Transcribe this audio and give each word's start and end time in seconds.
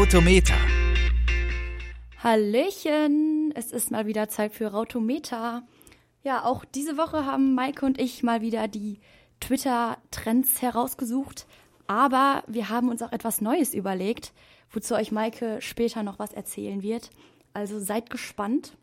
Rautometer. 0.00 0.56
Hallöchen, 2.24 3.52
es 3.54 3.70
ist 3.70 3.90
mal 3.90 4.06
wieder 4.06 4.30
Zeit 4.30 4.54
für 4.54 4.68
Rautometer. 4.68 5.62
Ja, 6.22 6.42
auch 6.46 6.64
diese 6.64 6.96
Woche 6.96 7.26
haben 7.26 7.54
Maike 7.54 7.84
und 7.84 8.00
ich 8.00 8.22
mal 8.22 8.40
wieder 8.40 8.66
die 8.66 8.98
Twitter-Trends 9.40 10.62
herausgesucht. 10.62 11.46
Aber 11.86 12.44
wir 12.46 12.70
haben 12.70 12.88
uns 12.88 13.02
auch 13.02 13.12
etwas 13.12 13.42
Neues 13.42 13.74
überlegt, 13.74 14.32
wozu 14.70 14.94
euch 14.94 15.12
Maike 15.12 15.60
später 15.60 16.02
noch 16.02 16.18
was 16.18 16.32
erzählen 16.32 16.82
wird. 16.82 17.10
Also 17.52 17.78
seid 17.78 18.08
gespannt. 18.08 18.78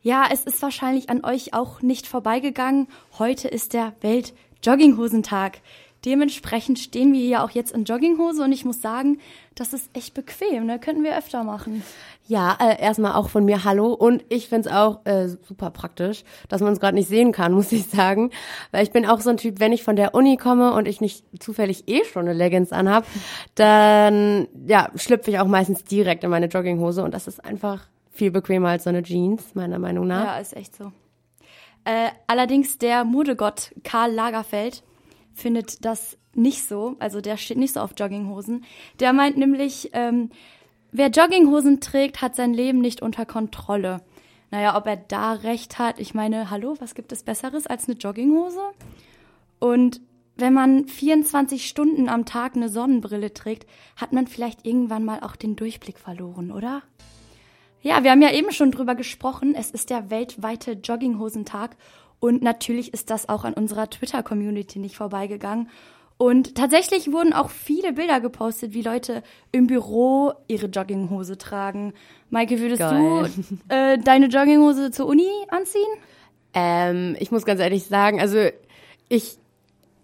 Ja, 0.00 0.26
es 0.32 0.44
ist 0.44 0.62
wahrscheinlich 0.62 1.10
an 1.10 1.22
euch 1.22 1.52
auch 1.52 1.82
nicht 1.82 2.06
vorbeigegangen. 2.06 2.88
Heute 3.18 3.48
ist 3.48 3.74
der 3.74 3.92
Welt-Jogginghosentag. 4.00 5.60
Dementsprechend 6.04 6.78
stehen 6.78 7.12
wir 7.12 7.20
hier 7.20 7.44
auch 7.44 7.50
jetzt 7.50 7.72
in 7.72 7.84
Jogginghose 7.84 8.42
und 8.42 8.52
ich 8.52 8.64
muss 8.64 8.80
sagen, 8.80 9.18
das 9.54 9.74
ist 9.74 9.90
echt 9.92 10.14
bequem, 10.14 10.64
ne? 10.64 10.78
Könnten 10.78 11.04
wir 11.04 11.16
öfter 11.16 11.44
machen. 11.44 11.82
Ja, 12.26 12.56
äh, 12.58 12.80
erstmal 12.80 13.12
auch 13.12 13.28
von 13.28 13.44
mir 13.44 13.64
Hallo 13.64 13.92
und 13.92 14.24
ich 14.30 14.48
find's 14.48 14.66
auch 14.66 15.04
äh, 15.04 15.28
super 15.28 15.70
praktisch, 15.70 16.24
dass 16.48 16.62
man 16.62 16.70
uns 16.70 16.80
gerade 16.80 16.94
nicht 16.94 17.08
sehen 17.08 17.32
kann, 17.32 17.52
muss 17.54 17.70
ich 17.72 17.86
sagen. 17.86 18.30
Weil 18.70 18.82
ich 18.82 18.92
bin 18.92 19.04
auch 19.04 19.20
so 19.20 19.28
ein 19.28 19.36
Typ, 19.36 19.60
wenn 19.60 19.72
ich 19.72 19.82
von 19.82 19.96
der 19.96 20.14
Uni 20.14 20.38
komme 20.38 20.72
und 20.72 20.88
ich 20.88 21.02
nicht 21.02 21.24
zufällig 21.38 21.88
eh 21.88 22.04
schon 22.04 22.22
eine 22.22 22.32
Leggings 22.32 22.72
anhab, 22.72 23.06
dann 23.54 24.48
ja, 24.66 24.90
schlüpfe 24.94 25.30
ich 25.30 25.38
auch 25.38 25.46
meistens 25.46 25.84
direkt 25.84 26.24
in 26.24 26.30
meine 26.30 26.46
Jogginghose 26.46 27.02
und 27.02 27.12
das 27.12 27.26
ist 27.26 27.44
einfach 27.44 27.88
viel 28.10 28.30
bequemer 28.30 28.70
als 28.70 28.84
so 28.84 28.90
eine 28.90 29.02
Jeans, 29.02 29.54
meiner 29.54 29.78
Meinung 29.78 30.06
nach. 30.06 30.24
Ja, 30.24 30.38
ist 30.38 30.56
echt 30.56 30.74
so. 30.74 30.92
Äh, 31.84 32.08
allerdings 32.26 32.78
der 32.78 33.04
Modegott 33.04 33.74
Karl 33.82 34.12
Lagerfeld 34.12 34.82
findet 35.40 35.84
das 35.84 36.18
nicht 36.34 36.64
so. 36.64 36.96
Also 36.98 37.20
der 37.20 37.36
steht 37.36 37.58
nicht 37.58 37.74
so 37.74 37.80
auf 37.80 37.92
Jogginghosen. 37.98 38.64
Der 39.00 39.12
meint 39.12 39.36
nämlich, 39.36 39.90
ähm, 39.92 40.30
wer 40.92 41.08
Jogginghosen 41.08 41.80
trägt, 41.80 42.22
hat 42.22 42.36
sein 42.36 42.54
Leben 42.54 42.80
nicht 42.80 43.02
unter 43.02 43.26
Kontrolle. 43.26 44.02
Naja, 44.50 44.76
ob 44.76 44.86
er 44.86 44.96
da 44.96 45.32
recht 45.32 45.78
hat, 45.78 46.00
ich 46.00 46.14
meine, 46.14 46.50
hallo, 46.50 46.76
was 46.80 46.94
gibt 46.94 47.12
es 47.12 47.22
Besseres 47.22 47.66
als 47.66 47.88
eine 47.88 47.96
Jogginghose? 47.96 48.62
Und 49.60 50.00
wenn 50.36 50.54
man 50.54 50.86
24 50.86 51.68
Stunden 51.68 52.08
am 52.08 52.24
Tag 52.24 52.56
eine 52.56 52.68
Sonnenbrille 52.68 53.32
trägt, 53.32 53.68
hat 53.96 54.12
man 54.12 54.26
vielleicht 54.26 54.66
irgendwann 54.66 55.04
mal 55.04 55.20
auch 55.20 55.36
den 55.36 55.54
Durchblick 55.54 55.98
verloren, 55.98 56.50
oder? 56.50 56.82
Ja, 57.82 58.02
wir 58.02 58.10
haben 58.10 58.22
ja 58.22 58.32
eben 58.32 58.50
schon 58.52 58.72
drüber 58.72 58.94
gesprochen. 58.94 59.54
Es 59.54 59.70
ist 59.70 59.90
der 59.90 60.10
weltweite 60.10 60.72
Jogginghosentag 60.72 61.76
und 62.20 62.42
natürlich 62.42 62.92
ist 62.92 63.10
das 63.10 63.28
auch 63.28 63.44
an 63.44 63.54
unserer 63.54 63.88
Twitter-Community 63.88 64.78
nicht 64.78 64.96
vorbeigegangen. 64.96 65.68
Und 66.18 66.54
tatsächlich 66.54 67.10
wurden 67.12 67.32
auch 67.32 67.48
viele 67.48 67.94
Bilder 67.94 68.20
gepostet, 68.20 68.74
wie 68.74 68.82
Leute 68.82 69.22
im 69.52 69.66
Büro 69.66 70.34
ihre 70.48 70.66
Jogginghose 70.66 71.38
tragen. 71.38 71.94
Maike, 72.28 72.60
würdest 72.60 72.80
Geil. 72.80 73.30
du 73.68 73.74
äh, 73.74 73.96
deine 73.96 74.26
Jogginghose 74.26 74.90
zur 74.90 75.06
Uni 75.06 75.30
anziehen? 75.48 75.88
Ähm, 76.52 77.16
ich 77.18 77.30
muss 77.30 77.46
ganz 77.46 77.60
ehrlich 77.60 77.84
sagen, 77.84 78.20
also 78.20 78.38
ich 79.08 79.38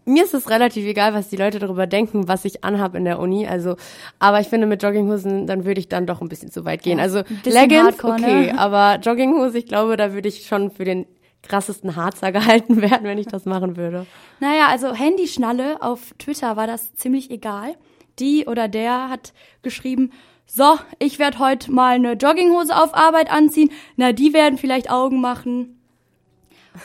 mir 0.06 0.22
ist 0.22 0.34
es 0.34 0.48
relativ 0.48 0.86
egal, 0.86 1.14
was 1.14 1.28
die 1.28 1.36
Leute 1.36 1.58
darüber 1.58 1.86
denken, 1.88 2.28
was 2.28 2.44
ich 2.44 2.62
anhab 2.62 2.94
in 2.94 3.04
der 3.04 3.18
Uni. 3.18 3.46
Also, 3.46 3.76
aber 4.20 4.40
ich 4.40 4.46
finde, 4.46 4.68
mit 4.68 4.82
Jogginghosen, 4.82 5.48
dann 5.48 5.64
würde 5.64 5.80
ich 5.80 5.88
dann 5.88 6.06
doch 6.06 6.22
ein 6.22 6.28
bisschen 6.28 6.50
zu 6.50 6.64
weit 6.64 6.82
gehen. 6.82 7.00
Also 7.00 7.22
Leggings, 7.44 7.84
Hardcore, 7.84 8.20
ne? 8.20 8.26
okay, 8.26 8.52
ne? 8.52 8.58
aber 8.58 9.00
Jogginghose, 9.00 9.58
ich 9.58 9.66
glaube, 9.66 9.96
da 9.96 10.12
würde 10.12 10.28
ich 10.28 10.46
schon 10.46 10.70
für 10.70 10.84
den 10.84 11.06
krassesten 11.42 11.96
Harzer 11.96 12.32
gehalten 12.32 12.80
werden, 12.80 13.04
wenn 13.04 13.18
ich 13.18 13.26
das 13.26 13.44
machen 13.44 13.76
würde. 13.76 14.06
Naja, 14.40 14.68
also 14.68 14.94
Handyschnalle 14.94 15.82
auf 15.82 16.14
Twitter 16.18 16.56
war 16.56 16.66
das 16.66 16.94
ziemlich 16.94 17.30
egal. 17.30 17.76
Die 18.18 18.46
oder 18.46 18.68
der 18.68 19.10
hat 19.10 19.32
geschrieben, 19.62 20.10
so, 20.46 20.78
ich 21.00 21.18
werde 21.18 21.38
heute 21.40 21.72
mal 21.72 21.96
eine 21.96 22.12
Jogginghose 22.12 22.74
auf 22.74 22.94
Arbeit 22.94 23.30
anziehen. 23.30 23.70
Na, 23.96 24.12
die 24.12 24.32
werden 24.32 24.58
vielleicht 24.58 24.90
Augen 24.90 25.20
machen. 25.20 25.80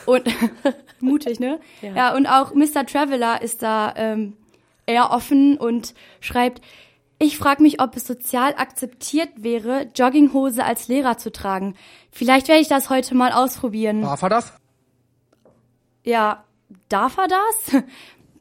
Und 0.04 0.24
mutig, 1.00 1.38
ne? 1.38 1.60
Ja. 1.80 1.94
ja, 1.94 2.14
und 2.14 2.26
auch 2.26 2.54
Mr. 2.54 2.84
Traveler 2.86 3.40
ist 3.40 3.62
da 3.62 3.94
ähm, 3.96 4.36
eher 4.86 5.10
offen 5.10 5.58
und 5.58 5.94
schreibt, 6.20 6.60
ich 7.22 7.38
frage 7.38 7.62
mich, 7.62 7.80
ob 7.80 7.96
es 7.96 8.06
sozial 8.06 8.54
akzeptiert 8.56 9.30
wäre, 9.36 9.88
Jogginghose 9.94 10.64
als 10.64 10.88
Lehrer 10.88 11.18
zu 11.18 11.32
tragen. 11.32 11.74
Vielleicht 12.10 12.48
werde 12.48 12.60
ich 12.60 12.68
das 12.68 12.90
heute 12.90 13.14
mal 13.14 13.32
ausprobieren. 13.32 14.02
Darf 14.02 14.22
er 14.22 14.28
das? 14.28 14.52
Ja, 16.04 16.44
darf 16.88 17.16
er 17.18 17.28
das? 17.28 17.82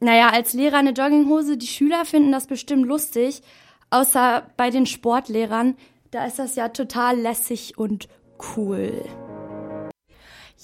Naja, 0.04 0.32
als 0.32 0.54
Lehrer 0.54 0.78
eine 0.78 0.94
Jogginghose, 0.94 1.58
die 1.58 1.68
Schüler 1.68 2.06
finden 2.06 2.32
das 2.32 2.48
bestimmt 2.48 2.88
lustig. 2.88 3.44
Außer 3.92 4.48
bei 4.58 4.72
den 4.72 4.88
Sportlehrern, 4.88 5.78
da 6.10 6.26
ist 6.26 6.40
das 6.40 6.56
ja 6.56 6.70
total 6.70 7.20
lässig 7.20 7.78
und 7.78 8.10
cool. 8.58 9.06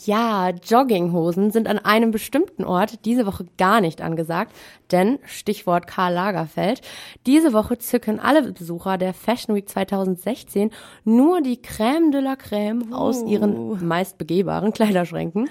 Ja, 0.06 0.50
Jogginghosen 0.50 1.50
sind 1.50 1.68
an 1.68 1.80
einem 1.80 2.12
bestimmten 2.12 2.64
Ort 2.64 3.04
diese 3.06 3.26
Woche 3.26 3.46
gar 3.58 3.82
nicht 3.82 4.02
angesagt, 4.02 4.56
denn 4.92 5.18
Stichwort 5.26 5.88
Karl 5.88 6.14
Lagerfeld, 6.14 6.82
diese 7.26 7.52
Woche 7.52 7.80
zücken 7.80 8.20
alle 8.20 8.52
Besucher 8.52 8.98
der 8.98 9.14
Fashion 9.14 9.56
Week 9.56 9.68
2016 9.68 10.70
nur 11.04 11.42
die 11.42 11.58
Crème 11.58 12.12
de 12.12 12.22
la 12.22 12.34
Crème 12.34 12.94
aus 12.94 13.24
ihren 13.24 13.86
meist 13.88 14.20
begehbaren 14.20 14.72
Kleiderschränken. 14.72 15.50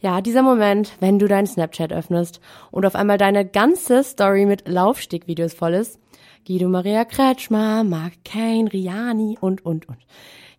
Ja, 0.00 0.20
dieser 0.20 0.42
Moment, 0.42 0.92
wenn 0.98 1.18
du 1.18 1.28
deinen 1.28 1.46
Snapchat 1.46 1.92
öffnest 1.92 2.40
und 2.70 2.86
auf 2.86 2.94
einmal 2.96 3.18
deine 3.18 3.46
ganze 3.46 4.02
Story 4.02 4.46
mit 4.46 4.66
Laufstegvideos 4.66 5.54
voll 5.54 5.74
ist. 5.74 6.00
Guido 6.46 6.68
Maria 6.68 7.04
Kretschmer, 7.04 7.84
Mark 7.84 8.14
Kane, 8.24 8.72
Riani 8.72 9.36
und, 9.40 9.64
und, 9.64 9.88
und 9.88 9.98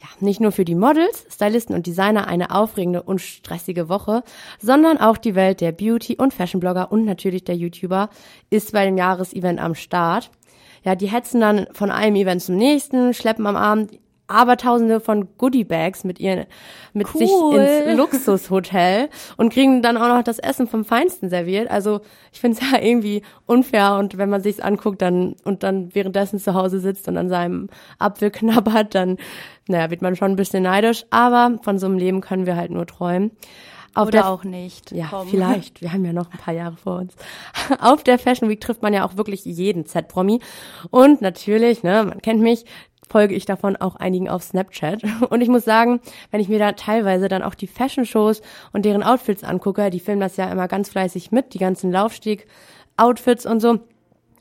ja, 0.01 0.07
nicht 0.19 0.41
nur 0.41 0.51
für 0.51 0.65
die 0.65 0.73
Models, 0.73 1.27
Stylisten 1.29 1.75
und 1.75 1.85
Designer 1.85 2.27
eine 2.27 2.49
aufregende 2.49 3.03
und 3.03 3.21
stressige 3.21 3.87
Woche, 3.87 4.23
sondern 4.59 4.97
auch 4.97 5.17
die 5.17 5.35
Welt 5.35 5.61
der 5.61 5.71
Beauty- 5.71 6.17
und 6.17 6.33
Fashionblogger 6.33 6.91
und 6.91 7.05
natürlich 7.05 7.43
der 7.43 7.55
YouTuber 7.55 8.09
ist 8.49 8.71
bei 8.71 8.85
dem 8.85 8.97
Jahresevent 8.97 9.59
am 9.59 9.75
Start. 9.75 10.31
Ja, 10.83 10.95
die 10.95 11.11
hetzen 11.11 11.41
dann 11.41 11.67
von 11.73 11.91
einem 11.91 12.15
Event 12.15 12.41
zum 12.41 12.55
nächsten, 12.55 13.13
schleppen 13.13 13.45
am 13.45 13.55
Abend 13.55 13.99
aber 14.31 14.57
tausende 14.57 14.99
von 14.99 15.27
Goodiebags 15.37 16.03
mit 16.03 16.19
ihren, 16.19 16.45
mit 16.93 17.07
cool. 17.13 17.19
sich 17.19 17.87
ins 17.87 17.97
Luxushotel 17.97 19.09
und 19.37 19.53
kriegen 19.53 19.81
dann 19.81 19.97
auch 19.97 20.07
noch 20.07 20.23
das 20.23 20.39
Essen 20.39 20.67
vom 20.67 20.85
Feinsten 20.85 21.29
serviert. 21.29 21.69
Also 21.69 22.01
ich 22.31 22.39
finde 22.39 22.59
es 22.59 22.71
ja 22.71 22.79
irgendwie 22.81 23.21
unfair 23.45 23.97
und 23.97 24.17
wenn 24.17 24.29
man 24.29 24.41
sich's 24.41 24.59
anguckt 24.59 25.01
dann 25.01 25.35
und 25.43 25.63
dann 25.63 25.93
währenddessen 25.93 26.39
zu 26.39 26.53
Hause 26.53 26.79
sitzt 26.79 27.07
und 27.07 27.17
an 27.17 27.29
seinem 27.29 27.69
Apfel 27.99 28.31
knabbert, 28.31 28.95
dann, 28.95 29.17
naja, 29.67 29.89
wird 29.89 30.01
man 30.01 30.15
schon 30.15 30.31
ein 30.31 30.37
bisschen 30.37 30.63
neidisch. 30.63 31.05
Aber 31.09 31.59
von 31.63 31.77
so 31.77 31.87
einem 31.87 31.97
Leben 31.97 32.21
können 32.21 32.45
wir 32.45 32.55
halt 32.55 32.71
nur 32.71 32.87
träumen. 32.87 33.31
Auf 33.93 34.07
Oder 34.07 34.29
auch 34.29 34.45
nicht. 34.45 34.91
Ja, 34.91 35.07
Komm. 35.09 35.27
vielleicht. 35.27 35.81
Wir 35.81 35.91
haben 35.91 36.05
ja 36.05 36.13
noch 36.13 36.31
ein 36.31 36.37
paar 36.37 36.53
Jahre 36.53 36.77
vor 36.77 36.99
uns. 36.99 37.13
Auf 37.81 38.03
der 38.03 38.17
Fashion 38.17 38.47
Week 38.47 38.61
trifft 38.61 38.81
man 38.81 38.93
ja 38.93 39.05
auch 39.05 39.17
wirklich 39.17 39.43
jeden 39.43 39.85
Z-Promi. 39.85 40.39
Und 40.91 41.21
natürlich, 41.21 41.83
ne, 41.83 42.05
man 42.05 42.21
kennt 42.21 42.41
mich, 42.41 42.63
folge 43.11 43.35
ich 43.35 43.45
davon 43.45 43.75
auch 43.75 43.97
einigen 43.97 44.29
auf 44.29 44.41
Snapchat. 44.41 45.03
Und 45.29 45.41
ich 45.41 45.49
muss 45.49 45.65
sagen, 45.65 45.99
wenn 46.31 46.39
ich 46.39 46.49
mir 46.49 46.59
da 46.59 46.71
teilweise 46.71 47.27
dann 47.27 47.43
auch 47.43 47.55
die 47.55 47.67
Fashion-Shows 47.67 48.41
und 48.71 48.85
deren 48.85 49.03
Outfits 49.03 49.43
angucke, 49.43 49.89
die 49.89 49.99
filmen 49.99 50.21
das 50.21 50.37
ja 50.37 50.49
immer 50.49 50.67
ganz 50.67 50.89
fleißig 50.89 51.31
mit, 51.31 51.53
die 51.53 51.59
ganzen 51.59 51.91
Laufstieg-Outfits 51.91 53.45
und 53.45 53.59
so. 53.59 53.79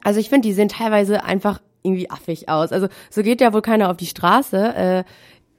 Also 0.05 0.21
ich 0.21 0.29
finde, 0.29 0.49
die 0.49 0.55
sehen 0.55 0.69
teilweise 0.69 1.25
einfach 1.25 1.61
irgendwie 1.83 2.11
affig 2.11 2.49
aus. 2.49 2.73
Also 2.73 2.89
so 3.11 3.23
geht 3.23 3.41
ja 3.41 3.53
wohl 3.53 3.63
keiner 3.63 3.91
auf 3.91 3.97
die 3.97 4.07
Straße. 4.07 4.75
Äh, 4.75 5.05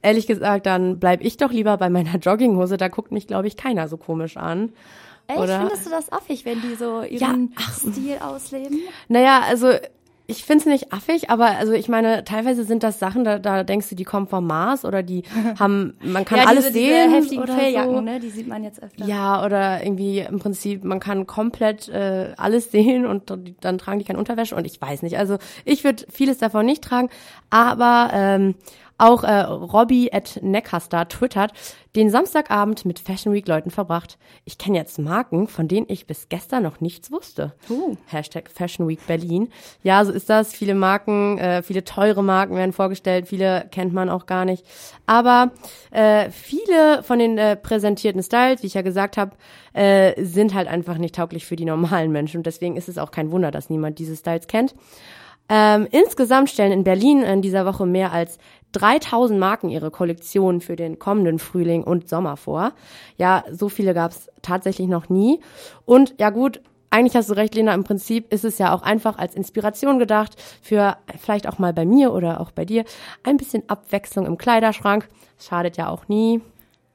ehrlich 0.02 0.26
gesagt, 0.26 0.66
dann 0.66 0.98
bleib 0.98 1.20
ich 1.20 1.36
doch 1.36 1.52
lieber 1.52 1.76
bei 1.76 1.90
meiner 1.90 2.16
Jogginghose. 2.16 2.76
Da 2.76 2.88
guckt 2.88 3.12
mich, 3.12 3.26
glaube 3.26 3.46
ich, 3.46 3.56
keiner 3.56 3.88
so 3.88 3.96
komisch 3.96 4.36
an. 4.36 4.72
Echt? 5.26 5.38
Oder? 5.38 5.60
Findest 5.60 5.86
du 5.86 5.90
das 5.90 6.10
affig, 6.10 6.44
wenn 6.44 6.60
die 6.60 6.74
so 6.74 7.02
ihren 7.02 7.54
ja, 7.58 7.90
Stil 7.90 8.18
ausleben? 8.20 8.80
Naja, 9.08 9.42
also 9.46 9.72
ich 10.26 10.44
finde 10.44 10.60
es 10.60 10.66
nicht 10.66 10.92
affig, 10.92 11.30
aber 11.30 11.46
also 11.58 11.72
ich 11.72 11.88
meine, 11.88 12.24
teilweise 12.24 12.64
sind 12.64 12.82
das 12.82 12.98
Sachen, 12.98 13.24
da, 13.24 13.38
da 13.38 13.64
denkst 13.64 13.88
du, 13.88 13.94
die 13.94 14.04
kommen 14.04 14.28
vom 14.28 14.46
Mars 14.46 14.84
oder 14.84 15.02
die 15.02 15.24
haben, 15.58 15.94
man 16.02 16.24
kann 16.24 16.38
ja, 16.38 16.44
alles 16.46 16.66
diese, 16.66 16.78
sehen. 16.78 17.10
Diese 17.10 17.16
heftigen 17.16 17.42
oder 17.42 17.54
Felljacken, 17.54 17.94
so. 17.94 18.00
ne? 18.00 18.20
Die 18.20 18.30
sieht 18.30 18.46
man 18.46 18.64
jetzt 18.64 18.82
öfter. 18.82 19.04
Ja, 19.04 19.44
oder 19.44 19.82
irgendwie 19.84 20.20
im 20.20 20.38
Prinzip, 20.38 20.84
man 20.84 21.00
kann 21.00 21.26
komplett 21.26 21.88
äh, 21.88 22.32
alles 22.36 22.70
sehen 22.70 23.04
und 23.06 23.32
dann 23.60 23.78
tragen 23.78 23.98
die 23.98 24.04
keine 24.04 24.18
Unterwäsche 24.18 24.54
und 24.54 24.66
ich 24.66 24.80
weiß 24.80 25.02
nicht. 25.02 25.18
Also 25.18 25.38
ich 25.64 25.84
würde 25.84 26.04
vieles 26.10 26.38
davon 26.38 26.66
nicht 26.66 26.84
tragen, 26.84 27.08
aber 27.50 28.10
ähm, 28.12 28.54
auch 29.02 29.24
äh, 29.24 29.40
Robbie 29.40 30.12
at 30.12 30.38
Neckastar 30.42 31.08
twittert, 31.08 31.52
den 31.96 32.08
Samstagabend 32.08 32.84
mit 32.84 33.00
Fashion 33.00 33.32
Week 33.32 33.48
Leuten 33.48 33.70
verbracht. 33.70 34.16
Ich 34.44 34.58
kenne 34.58 34.78
jetzt 34.78 34.98
Marken, 34.98 35.48
von 35.48 35.66
denen 35.66 35.86
ich 35.88 36.06
bis 36.06 36.28
gestern 36.28 36.62
noch 36.62 36.80
nichts 36.80 37.10
wusste. 37.10 37.52
Uh. 37.68 37.96
Hashtag 38.06 38.48
Fashion 38.48 38.86
Week 38.86 39.04
Berlin. 39.06 39.48
Ja, 39.82 40.04
so 40.04 40.12
ist 40.12 40.30
das. 40.30 40.52
Viele 40.52 40.76
Marken, 40.76 41.36
äh, 41.38 41.62
viele 41.64 41.82
teure 41.82 42.22
Marken 42.22 42.54
werden 42.54 42.72
vorgestellt, 42.72 43.26
viele 43.26 43.66
kennt 43.72 43.92
man 43.92 44.08
auch 44.08 44.26
gar 44.26 44.44
nicht. 44.44 44.64
Aber 45.04 45.50
äh, 45.90 46.30
viele 46.30 47.02
von 47.02 47.18
den 47.18 47.38
äh, 47.38 47.56
präsentierten 47.56 48.22
Styles, 48.22 48.62
wie 48.62 48.68
ich 48.68 48.74
ja 48.74 48.82
gesagt 48.82 49.16
habe, 49.16 49.32
äh, 49.72 50.22
sind 50.22 50.54
halt 50.54 50.68
einfach 50.68 50.98
nicht 50.98 51.16
tauglich 51.16 51.44
für 51.44 51.56
die 51.56 51.64
normalen 51.64 52.12
Menschen. 52.12 52.38
Und 52.38 52.46
deswegen 52.46 52.76
ist 52.76 52.88
es 52.88 52.98
auch 52.98 53.10
kein 53.10 53.32
Wunder, 53.32 53.50
dass 53.50 53.68
niemand 53.68 53.98
diese 53.98 54.14
Styles 54.14 54.46
kennt. 54.46 54.76
Ähm, 55.48 55.86
insgesamt 55.90 56.48
stellen 56.48 56.72
in 56.72 56.84
Berlin 56.84 57.22
in 57.22 57.42
dieser 57.42 57.66
Woche 57.66 57.84
mehr 57.84 58.12
als 58.12 58.38
3000 58.72 59.38
Marken 59.38 59.68
ihre 59.68 59.90
Kollektion 59.90 60.60
für 60.60 60.76
den 60.76 60.98
kommenden 60.98 61.38
Frühling 61.38 61.84
und 61.84 62.08
Sommer 62.08 62.36
vor. 62.36 62.72
Ja, 63.16 63.44
so 63.50 63.68
viele 63.68 63.94
gab 63.94 64.12
es 64.12 64.28
tatsächlich 64.42 64.88
noch 64.88 65.08
nie. 65.08 65.40
Und 65.84 66.14
ja 66.18 66.30
gut, 66.30 66.60
eigentlich 66.90 67.16
hast 67.16 67.30
du 67.30 67.34
recht, 67.34 67.54
Lena, 67.54 67.72
im 67.72 67.84
Prinzip 67.84 68.32
ist 68.32 68.44
es 68.44 68.58
ja 68.58 68.74
auch 68.74 68.82
einfach 68.82 69.16
als 69.16 69.34
Inspiration 69.34 69.98
gedacht 69.98 70.34
für 70.60 70.98
vielleicht 71.18 71.48
auch 71.48 71.58
mal 71.58 71.72
bei 71.72 71.86
mir 71.86 72.12
oder 72.12 72.40
auch 72.40 72.50
bei 72.50 72.66
dir 72.66 72.84
ein 73.22 73.38
bisschen 73.38 73.62
Abwechslung 73.68 74.26
im 74.26 74.36
Kleiderschrank. 74.36 75.08
Schadet 75.38 75.78
ja 75.78 75.88
auch 75.88 76.08
nie. 76.08 76.42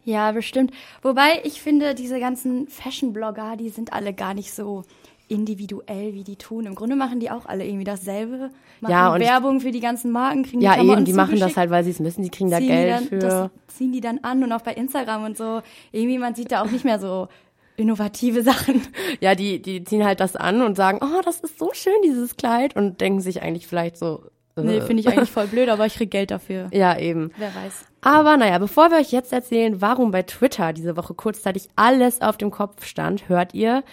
Ja, 0.04 0.32
bestimmt. 0.32 0.72
Wobei 1.02 1.42
ich 1.44 1.62
finde, 1.62 1.94
diese 1.94 2.20
ganzen 2.20 2.68
Fashion-Blogger, 2.70 3.58
die 3.58 3.70
sind 3.70 3.92
alle 3.92 4.14
gar 4.14 4.34
nicht 4.34 4.54
so 4.54 4.84
individuell, 5.28 6.14
wie 6.14 6.24
die 6.24 6.36
tun. 6.36 6.66
Im 6.66 6.76
Grunde 6.76 6.96
machen 6.96 7.20
die 7.20 7.30
auch 7.30 7.46
alle 7.46 7.66
irgendwie 7.66 7.84
dasselbe. 7.84 8.50
Machen 8.80 8.92
Ja, 8.92 9.14
und 9.14 9.20
Werbung 9.22 9.60
für 9.60 9.72
die 9.72 9.80
ganzen 9.80 10.12
Marken, 10.12 10.44
kriegen 10.44 10.62
Ja, 10.62 10.72
die 10.72 10.78
Klamotten 10.78 11.00
eben, 11.00 11.06
die 11.06 11.14
machen 11.14 11.40
das 11.40 11.58
halt, 11.58 11.70
weil 11.70 11.84
sie 11.84 11.92
es 11.92 12.00
müssen. 12.00 12.24
Die 12.24 12.30
kriegen 12.30 12.50
da 12.50 12.60
Geld 12.60 12.92
dann, 12.92 13.04
für. 13.04 13.20
Das 13.20 13.50
ziehen 13.68 13.92
die 13.92 14.02
dann 14.02 14.20
an 14.20 14.44
und 14.44 14.52
auch 14.52 14.62
bei 14.62 14.74
Instagram 14.74 15.26
und 15.26 15.38
so. 15.38 15.62
Irgendwie, 15.92 16.18
man 16.18 16.36
sieht 16.36 16.52
da 16.52 16.62
auch 16.62 16.72
nicht 16.72 16.86
mehr 16.86 17.00
so 17.00 17.28
innovative 17.76 18.42
Sachen. 18.42 18.82
Ja, 19.20 19.36
die, 19.36 19.62
die 19.62 19.84
ziehen 19.84 20.04
halt 20.04 20.20
das 20.20 20.36
an 20.36 20.62
und 20.62 20.76
sagen, 20.76 21.00
oh, 21.02 21.22
das 21.24 21.40
ist 21.40 21.60
so 21.60 21.72
schön, 21.74 21.94
dieses 22.04 22.36
Kleid. 22.36 22.76
Und 22.76 23.02
denken 23.02 23.22
sich 23.22 23.42
eigentlich 23.42 23.68
vielleicht 23.68 23.98
so. 23.98 24.24
Äh, 24.56 24.62
Nee, 24.62 24.82
finde 24.82 25.02
ich 25.02 25.08
eigentlich 25.08 25.30
voll 25.30 25.48
blöd, 25.48 25.70
aber 25.70 25.86
ich 25.86 25.96
krieg 25.96 26.10
Geld 26.10 26.32
dafür. 26.32 26.70
Ja, 26.74 26.98
eben. 26.98 27.32
Wer 27.38 27.54
weiß. 27.54 27.86
Aber 28.02 28.38
naja, 28.38 28.58
bevor 28.58 28.90
wir 28.90 28.98
euch 28.98 29.12
jetzt 29.12 29.32
erzählen, 29.34 29.82
warum 29.82 30.12
bei 30.12 30.24
Twitter 30.24 30.74
diese 30.74 30.98
Woche 30.98 31.14
kurzzeitig 31.14 31.70
alles 31.76 32.22
auf 32.22 32.38
dem 32.38 32.52
Kopf 32.52 32.86
stand, 32.86 33.30
hört 33.30 33.54
ihr 33.54 33.84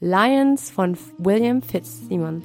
Lions 0.00 0.70
von 0.70 0.98
William 1.18 1.62
Fitzsimmons. 1.62 2.44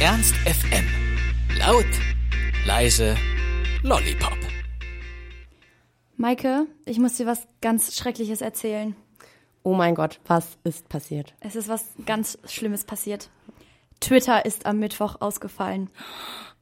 Ernst 0.00 0.34
FM. 0.44 0.84
Laut, 1.58 1.86
leise, 2.66 3.16
Lollipop. 3.82 4.36
Maike, 6.16 6.66
ich 6.84 6.98
muss 6.98 7.16
dir 7.16 7.26
was 7.26 7.46
ganz 7.60 7.96
Schreckliches 7.96 8.42
erzählen. 8.42 8.94
Oh 9.62 9.74
mein 9.74 9.94
Gott, 9.94 10.20
was 10.26 10.58
ist 10.64 10.88
passiert? 10.88 11.34
Es 11.40 11.56
ist 11.56 11.68
was 11.68 11.86
ganz 12.04 12.38
Schlimmes 12.46 12.84
passiert. 12.84 13.30
Twitter 14.00 14.44
ist 14.44 14.66
am 14.66 14.78
Mittwoch 14.78 15.16
ausgefallen. 15.20 15.90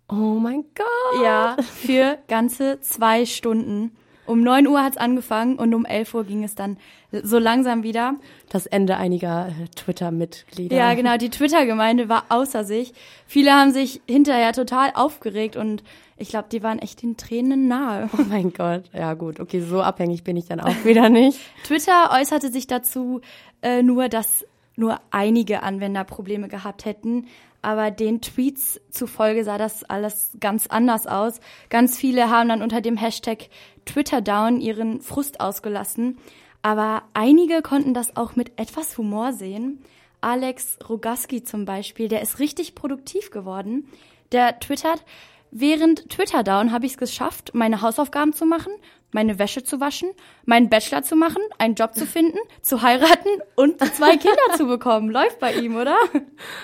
Oh 0.09 0.39
mein 0.39 0.65
Gott. 0.75 1.23
Ja, 1.23 1.57
für 1.63 2.19
ganze 2.29 2.81
zwei 2.81 3.27
Stunden. 3.27 3.97
Um 4.27 4.43
9 4.43 4.67
Uhr 4.67 4.83
hat's 4.83 4.97
angefangen 4.97 5.57
und 5.57 5.75
um 5.75 5.85
11 5.85 6.15
Uhr 6.15 6.25
ging 6.25 6.45
es 6.45 6.55
dann 6.55 6.79
so 7.23 7.39
langsam 7.39 7.83
wieder. 7.83 8.15
Das 8.49 8.67
Ende 8.67 8.97
einiger 8.97 9.49
äh, 9.49 9.69
Twitter-Mitglieder. 9.75 10.77
Ja, 10.77 10.95
genau, 10.95 11.17
die 11.17 11.31
Twitter-Gemeinde 11.31 12.09
war 12.09 12.25
außer 12.29 12.65
sich. 12.65 12.93
Viele 13.27 13.53
haben 13.53 13.73
sich 13.73 14.01
hinterher 14.07 14.53
total 14.53 14.93
aufgeregt 14.95 15.57
und 15.57 15.83
ich 16.17 16.29
glaube, 16.29 16.49
die 16.51 16.63
waren 16.63 16.79
echt 16.79 17.03
den 17.03 17.17
Tränen 17.17 17.69
nahe. 17.69 18.09
Oh 18.19 18.23
mein 18.29 18.53
Gott. 18.53 18.85
Ja 18.93 19.15
gut, 19.15 19.41
okay, 19.41 19.61
so 19.61 19.83
abhängig 19.83 20.25
bin 20.25 20.37
ich 20.37 20.47
dann 20.47 20.61
auch 20.61 20.75
wieder 20.85 21.09
nicht. 21.09 21.39
Twitter 21.65 22.11
äußerte 22.13 22.51
sich 22.51 22.67
dazu 22.67 23.21
äh, 23.63 23.83
nur, 23.83 24.09
dass 24.09 24.47
nur 24.77 25.01
einige 25.11 25.63
Anwender 25.63 26.05
Probleme 26.05 26.49
gehabt 26.49 26.85
hätten. 26.85 27.27
Aber 27.65 27.91
den 27.91 28.21
Tweets 28.21 28.79
zufolge 28.91 29.43
sah 29.43 29.57
das 29.57 29.85
alles 29.85 30.37
ganz 30.39 30.67
anders 30.67 31.07
aus. 31.07 31.41
Ganz 31.71 31.97
viele 31.97 32.29
haben 32.29 32.51
dann 32.51 32.61
unter 32.61 32.83
dem 32.83 32.99
Hashtag 32.99 33.49
TwitterDown 33.87 34.61
ihren 34.61 35.01
Frust 35.01 35.41
ausgelassen. 35.41 36.19
Aber 36.61 37.05
einige 37.15 37.63
konnten 37.63 37.95
das 37.95 38.19
auch 38.19 38.37
mit 38.37 38.61
etwas 38.61 38.99
Humor 38.99 39.33
sehen. 39.33 39.83
Alex 40.21 40.79
Rogaski 40.87 41.43
zum 41.43 41.65
Beispiel, 41.65 42.09
der 42.09 42.21
ist 42.21 42.39
richtig 42.39 42.75
produktiv 42.75 43.31
geworden. 43.31 43.89
Der 44.33 44.61
twittert, 44.61 45.03
während 45.51 46.11
TwitterDown 46.11 46.71
habe 46.71 46.85
ich 46.85 46.93
es 46.93 46.99
geschafft, 46.99 47.53
meine 47.55 47.81
Hausaufgaben 47.81 48.35
zu 48.35 48.45
machen, 48.45 48.73
meine 49.15 49.39
Wäsche 49.39 49.63
zu 49.63 49.81
waschen, 49.81 50.11
meinen 50.45 50.69
Bachelor 50.69 51.03
zu 51.03 51.17
machen, 51.17 51.41
einen 51.59 51.77
Job 51.77 51.95
zu 51.95 52.05
finden, 52.07 52.39
zu 52.61 52.83
heiraten 52.83 53.29
und 53.55 53.81
zwei 53.95 54.17
Kinder 54.17 54.57
zu 54.57 54.67
bekommen. 54.67 55.11
Läuft 55.11 55.39
bei 55.39 55.55
ihm, 55.55 55.77
oder? 55.77 55.97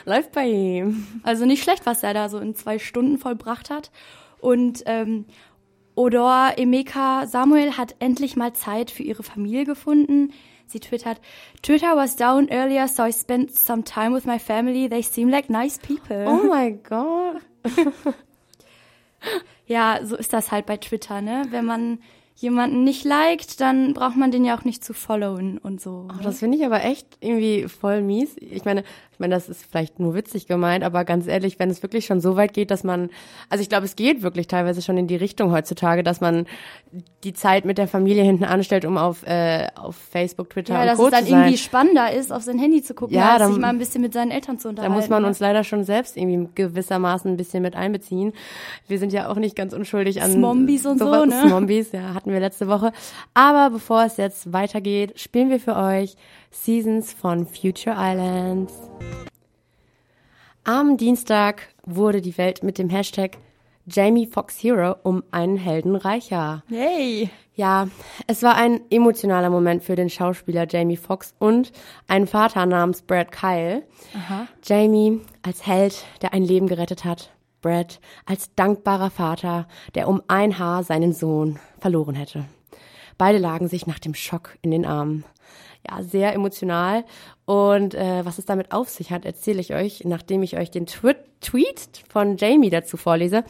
Läuft 0.04 0.32
bei 0.32 0.46
ihm. 0.46 1.06
Also 1.22 1.46
nicht 1.46 1.62
schlecht, 1.62 1.86
was 1.86 2.02
er 2.02 2.12
da 2.12 2.28
so 2.28 2.38
in 2.38 2.54
zwei 2.54 2.78
Stunden 2.78 3.18
vollbracht 3.18 3.70
hat. 3.70 3.90
Und 4.40 4.82
ähm, 4.86 5.26
Odor 5.94 6.52
Emeka 6.56 7.26
Samuel 7.26 7.76
hat 7.76 7.94
endlich 8.00 8.36
mal 8.36 8.52
Zeit 8.52 8.90
für 8.90 9.02
ihre 9.02 9.22
Familie 9.22 9.64
gefunden. 9.64 10.32
Sie 10.66 10.80
twittert, 10.80 11.20
Twitter 11.62 11.96
was 11.96 12.16
down 12.16 12.48
earlier, 12.48 12.88
so 12.88 13.04
I 13.04 13.12
spent 13.12 13.54
some 13.54 13.84
time 13.84 14.14
with 14.14 14.24
my 14.24 14.38
family. 14.38 14.88
They 14.88 15.02
seem 15.02 15.28
like 15.28 15.50
nice 15.50 15.78
people. 15.78 16.26
Oh 16.26 16.46
mein 16.48 16.82
Gott. 16.82 17.42
Ja, 19.66 20.00
so 20.02 20.16
ist 20.16 20.32
das 20.32 20.50
halt 20.50 20.66
bei 20.66 20.78
Twitter, 20.78 21.20
ne? 21.20 21.44
Wenn 21.50 21.64
man 21.64 22.00
jemanden 22.40 22.84
nicht 22.84 23.04
liked, 23.04 23.60
dann 23.60 23.92
braucht 23.92 24.16
man 24.16 24.30
den 24.30 24.44
ja 24.44 24.56
auch 24.56 24.64
nicht 24.64 24.82
zu 24.82 24.94
followen 24.94 25.58
und 25.58 25.80
so. 25.80 26.08
Oh, 26.10 26.22
das 26.22 26.38
finde 26.38 26.56
ich 26.56 26.64
aber 26.64 26.82
echt 26.82 27.06
irgendwie 27.20 27.68
voll 27.68 28.02
mies. 28.02 28.36
Ich 28.40 28.64
meine, 28.64 28.82
meine, 29.20 29.34
das 29.34 29.48
ist 29.48 29.64
vielleicht 29.70 30.00
nur 30.00 30.14
witzig 30.14 30.46
gemeint, 30.46 30.82
aber 30.84 31.04
ganz 31.04 31.26
ehrlich, 31.26 31.58
wenn 31.58 31.70
es 31.70 31.82
wirklich 31.82 32.06
schon 32.06 32.20
so 32.20 32.36
weit 32.36 32.52
geht, 32.54 32.70
dass 32.70 32.82
man, 32.84 33.10
also 33.48 33.62
ich 33.62 33.68
glaube, 33.68 33.84
es 33.84 33.94
geht 33.96 34.22
wirklich 34.22 34.48
teilweise 34.48 34.82
schon 34.82 34.96
in 34.98 35.06
die 35.06 35.16
Richtung 35.16 35.52
heutzutage, 35.52 36.02
dass 36.02 36.20
man 36.20 36.46
die 37.22 37.32
Zeit 37.32 37.64
mit 37.64 37.78
der 37.78 37.86
Familie 37.86 38.22
hinten 38.24 38.44
anstellt, 38.44 38.84
um 38.84 38.96
auf, 38.98 39.22
äh, 39.26 39.68
auf 39.76 39.94
Facebook, 39.96 40.50
Twitter 40.50 40.74
ja, 40.74 40.80
und 40.80 40.86
dass 40.88 40.96
Co. 40.98 41.04
es 41.06 41.10
dann 41.12 41.24
zu 41.24 41.30
sein. 41.30 41.40
irgendwie 41.40 41.58
spannender 41.58 42.12
ist, 42.12 42.32
auf 42.32 42.42
sein 42.42 42.58
Handy 42.58 42.82
zu 42.82 42.94
gucken, 42.94 43.14
Ja, 43.16 43.30
als 43.32 43.38
dann- 43.40 43.52
sich 43.52 43.60
mal 43.60 43.68
ein 43.68 43.78
bisschen 43.78 44.00
mit 44.00 44.12
seinen 44.12 44.30
Eltern 44.30 44.58
zu 44.58 44.64
Da 44.64 44.70
unterhalten. 44.70 44.94
muss 44.94 45.08
man 45.08 45.22
ne? 45.22 45.28
uns 45.28 45.38
leider 45.38 45.62
schon 45.62 45.84
selbst 45.84 46.16
irgendwie 46.16 46.48
gewissermaßen 46.54 47.30
ein 47.30 47.36
bisschen 47.36 47.62
mit 47.62 47.76
einbeziehen. 47.76 48.32
Wir 48.88 48.98
sind 48.98 49.12
ja 49.12 49.28
auch 49.28 49.36
nicht 49.36 49.54
ganz 49.54 49.72
unschuldig 49.72 50.22
an 50.22 50.32
Smombies 50.32 50.86
und 50.86 50.98
so, 50.98 51.06
sowas. 51.06 51.26
ne? 51.26 51.42
Smombies, 51.46 51.92
ja, 51.92 52.14
hatten 52.14 52.32
wir 52.32 52.40
letzte 52.40 52.66
Woche. 52.68 52.92
Aber 53.34 53.70
bevor 53.70 54.04
es 54.04 54.16
jetzt 54.16 54.52
weitergeht, 54.52 55.18
spielen 55.20 55.50
wir 55.50 55.60
für 55.60 55.76
euch 55.76 56.16
Seasons 56.50 57.12
von 57.12 57.46
Future 57.46 57.94
Islands. 57.96 58.74
Am 60.64 60.96
Dienstag 60.96 61.68
wurde 61.86 62.20
die 62.20 62.36
Welt 62.36 62.62
mit 62.62 62.76
dem 62.78 62.90
Hashtag 62.90 63.38
Jamie 63.86 64.26
Foxx 64.26 64.62
Hero 64.62 64.96
um 65.04 65.22
einen 65.30 65.56
Helden 65.56 65.96
reicher. 65.96 66.62
Hey! 66.68 67.30
Ja, 67.54 67.88
es 68.26 68.42
war 68.42 68.56
ein 68.56 68.80
emotionaler 68.90 69.50
Moment 69.50 69.82
für 69.82 69.94
den 69.94 70.10
Schauspieler 70.10 70.66
Jamie 70.68 70.96
Foxx 70.96 71.34
und 71.38 71.72
einen 72.08 72.26
Vater 72.26 72.66
namens 72.66 73.02
Brad 73.02 73.32
Kyle. 73.32 73.82
Jamie 74.64 75.20
als 75.42 75.66
Held, 75.66 76.04
der 76.22 76.32
ein 76.32 76.42
Leben 76.42 76.66
gerettet 76.66 77.04
hat. 77.04 77.30
Brad 77.62 78.00
als 78.26 78.54
dankbarer 78.54 79.10
Vater, 79.10 79.68
der 79.94 80.08
um 80.08 80.22
ein 80.28 80.58
Haar 80.58 80.82
seinen 80.82 81.12
Sohn 81.12 81.58
verloren 81.78 82.14
hätte. 82.14 82.44
Beide 83.18 83.38
lagen 83.38 83.68
sich 83.68 83.86
nach 83.86 83.98
dem 83.98 84.14
Schock 84.14 84.56
in 84.62 84.70
den 84.70 84.86
Armen. 84.86 85.24
Ja, 85.88 86.02
sehr 86.02 86.34
emotional. 86.34 87.04
Und 87.46 87.94
äh, 87.94 88.24
was 88.24 88.38
es 88.38 88.44
damit 88.44 88.70
auf 88.72 88.88
sich 88.88 89.10
hat, 89.10 89.24
erzähle 89.24 89.60
ich 89.60 89.72
euch, 89.74 90.02
nachdem 90.04 90.42
ich 90.42 90.56
euch 90.58 90.70
den 90.70 90.86
Twi 90.86 91.14
Tweet 91.40 92.02
von 92.08 92.36
Jamie 92.36 92.68
dazu 92.70 92.96
vorlese. 92.98 93.44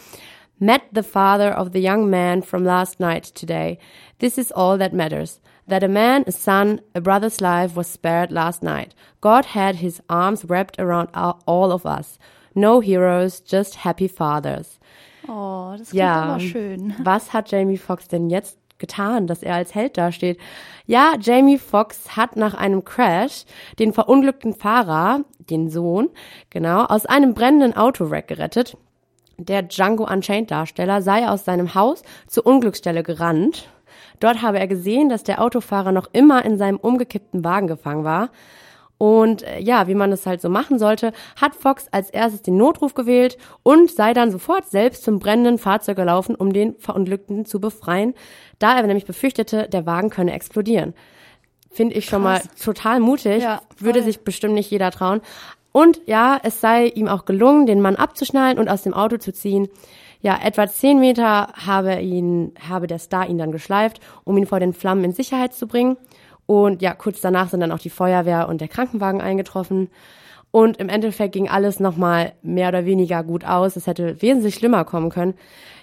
Met 0.59 0.83
the 0.95 1.03
father 1.03 1.59
of 1.59 1.71
the 1.73 1.81
young 1.85 2.09
man 2.09 2.43
from 2.43 2.63
last 2.65 3.01
night 3.01 3.35
today. 3.35 3.79
This 4.21 4.39
is 4.39 4.53
all 4.53 4.79
that 4.79 4.93
matters. 4.93 5.41
That 5.67 5.83
a 5.83 5.89
man, 5.89 6.23
a 6.27 6.33
son, 6.33 6.81
a 6.95 7.01
brother's 7.01 7.41
life 7.41 7.75
was 7.77 7.89
spared 7.93 8.31
last 8.31 8.63
night. 8.63 8.95
God 9.21 9.45
had 9.57 9.77
his 9.77 10.01
arms 10.09 10.45
wrapped 10.49 10.79
around 10.79 11.09
all 11.47 11.73
of 11.73 11.85
us. 11.85 12.19
No 12.55 12.81
heroes, 12.81 13.41
just 13.41 13.77
happy 13.85 14.07
fathers. 14.09 14.79
Oh, 15.29 15.75
das 15.79 15.91
klingt 15.91 15.95
Ja. 15.95 16.23
aber 16.23 16.41
schön. 16.41 16.95
Was 17.03 17.33
hat 17.33 17.51
Jamie 17.51 17.77
Foxx 17.79 18.07
denn 18.09 18.31
jetzt 18.31 18.59
getan, 18.81 19.29
dass 19.29 19.43
er 19.43 19.55
als 19.55 19.75
Held 19.75 19.97
dasteht? 19.97 20.39
Ja, 20.87 21.15
Jamie 21.21 21.59
Foxx 21.59 22.17
hat 22.17 22.35
nach 22.35 22.55
einem 22.55 22.85
Crash 22.85 23.45
den 23.79 23.93
verunglückten 23.93 24.55
Fahrer, 24.55 25.21
den 25.39 25.71
Sohn, 25.71 26.09
genau, 26.51 26.85
aus 26.85 27.07
einem 27.07 27.35
brennenden 27.35 27.77
Autowrack 27.77 28.27
gerettet. 28.27 28.77
Der 29.39 29.63
Django 29.63 30.05
Unchained 30.11 30.51
Darsteller 30.51 31.01
sei 31.01 31.29
aus 31.29 31.45
seinem 31.45 31.75
Haus 31.75 32.03
zur 32.27 32.45
Unglücksstelle 32.45 33.03
gerannt. 33.03 33.69
Dort 34.19 34.43
habe 34.43 34.59
er 34.59 34.67
gesehen, 34.67 35.09
dass 35.09 35.23
der 35.23 35.41
Autofahrer 35.41 35.93
noch 35.93 36.09
immer 36.13 36.45
in 36.45 36.59
seinem 36.59 36.77
umgekippten 36.77 37.43
Wagen 37.43 37.67
gefangen 37.67 38.05
war. 38.05 38.31
Und 39.01 39.45
äh, 39.45 39.61
ja, 39.61 39.89
wie 39.89 39.95
man 39.95 40.13
es 40.13 40.27
halt 40.27 40.43
so 40.43 40.51
machen 40.51 40.79
sollte, 40.79 41.15
hat 41.41 41.55
Fox 41.55 41.89
als 41.91 42.11
erstes 42.11 42.43
den 42.43 42.59
Notruf 42.59 42.93
gewählt 42.93 43.39
und 43.63 43.91
sei 43.91 44.13
dann 44.13 44.31
sofort 44.31 44.67
selbst 44.67 45.05
zum 45.05 45.19
brennenden 45.19 45.57
Fahrzeug 45.57 45.97
gelaufen, 45.97 46.35
um 46.35 46.53
den 46.53 46.75
Verunglückten 46.79 47.47
zu 47.47 47.61
befreien, 47.61 48.13
da 48.59 48.77
er 48.77 48.87
nämlich 48.87 49.07
befürchtete, 49.07 49.71
der 49.71 49.87
Wagen 49.87 50.11
könne 50.11 50.35
explodieren. 50.35 50.93
Finde 51.71 51.95
ich 51.95 52.05
schon 52.05 52.23
mal 52.23 52.43
total 52.63 53.01
mutig, 53.01 53.43
Ja, 53.43 53.63
würde 53.79 54.03
sich 54.03 54.21
bestimmt 54.21 54.53
nicht 54.53 54.71
jeder 54.71 54.91
trauen. 54.91 55.23
Und 55.73 56.03
ja, 56.05 56.39
es 56.43 56.61
sei 56.61 56.89
ihm 56.89 57.09
auch 57.09 57.25
gelungen, 57.25 57.65
den 57.65 57.81
Mann 57.81 57.97
abzuschnallen 57.97 58.59
und 58.59 58.69
aus 58.69 58.83
dem 58.83 58.93
Auto 58.93 59.17
zu 59.17 59.33
ziehen. 59.33 59.69
Ja, 60.21 60.39
etwa 60.45 60.69
zehn 60.69 61.01
Meter 61.01 61.55
habe 61.55 61.99
ihn, 62.03 62.53
habe 62.69 62.87
der 62.87 62.99
Star 62.99 63.27
ihn 63.31 63.39
dann 63.39 63.51
geschleift, 63.51 64.01
um 64.25 64.37
ihn 64.37 64.47
vor 64.47 64.61
den 64.61 64.75
Flammen 64.75 65.05
in 65.05 65.13
Sicherheit 65.13 65.55
zu 65.55 65.67
bringen. 65.67 65.97
Und 66.51 66.83
ja, 66.83 66.95
kurz 66.95 67.21
danach 67.21 67.49
sind 67.49 67.61
dann 67.61 67.71
auch 67.71 67.79
die 67.79 67.91
Feuerwehr 67.91 68.49
und 68.49 68.61
der 68.61 68.67
Krankenwagen 68.67 69.21
eingetroffen. 69.21 69.89
Und 70.51 70.79
im 70.79 70.89
Endeffekt 70.89 71.33
ging 71.33 71.49
alles 71.49 71.79
nochmal 71.79 72.33
mehr 72.43 72.71
oder 72.71 72.85
weniger 72.85 73.23
gut 73.23 73.45
aus. 73.45 73.77
Es 73.77 73.87
hätte 73.87 74.21
wesentlich 74.21 74.57
schlimmer 74.57 74.85
kommen 74.85 75.11
können. 75.11 75.35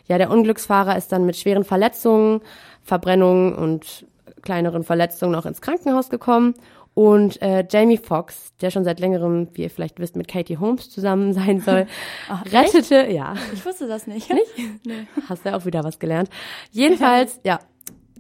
Ja, 0.10 0.18
der 0.18 0.30
Unglücksfahrer 0.30 0.98
ist 0.98 1.14
dann 1.14 1.26
mit 1.26 1.38
schweren 1.38 1.64
Verletzungen, 1.64 2.42
Verbrennungen 2.84 3.56
und 3.56 4.06
kleineren 4.42 4.84
Verletzungen 4.84 5.32
noch 5.32 5.46
ins 5.46 5.62
Krankenhaus 5.62 6.10
gekommen. 6.10 6.54
Und 6.94 7.42
äh, 7.42 7.66
Jamie 7.70 7.96
Foxx, 7.96 8.54
der 8.60 8.70
schon 8.70 8.84
seit 8.84 9.00
längerem, 9.00 9.48
wie 9.54 9.62
ihr 9.62 9.70
vielleicht 9.70 10.02
wisst, 10.02 10.18
mit 10.18 10.28
Katie 10.28 10.58
Holmes 10.58 10.90
zusammen 10.90 11.32
sein 11.32 11.62
soll, 11.62 11.88
Ach, 12.28 12.44
rettete, 12.52 13.08
ja, 13.10 13.36
Ich 13.54 13.66
wusste 13.66 13.88
das 13.88 14.06
nicht. 14.06 14.30
nicht? 14.34 14.52
Hast 15.30 15.46
du 15.46 15.50
ja 15.50 15.56
auch 15.56 15.64
wieder 15.64 15.86
was 15.86 15.98
gelernt. 15.98 16.30
Jedenfalls, 16.72 17.40
ja, 17.46 17.60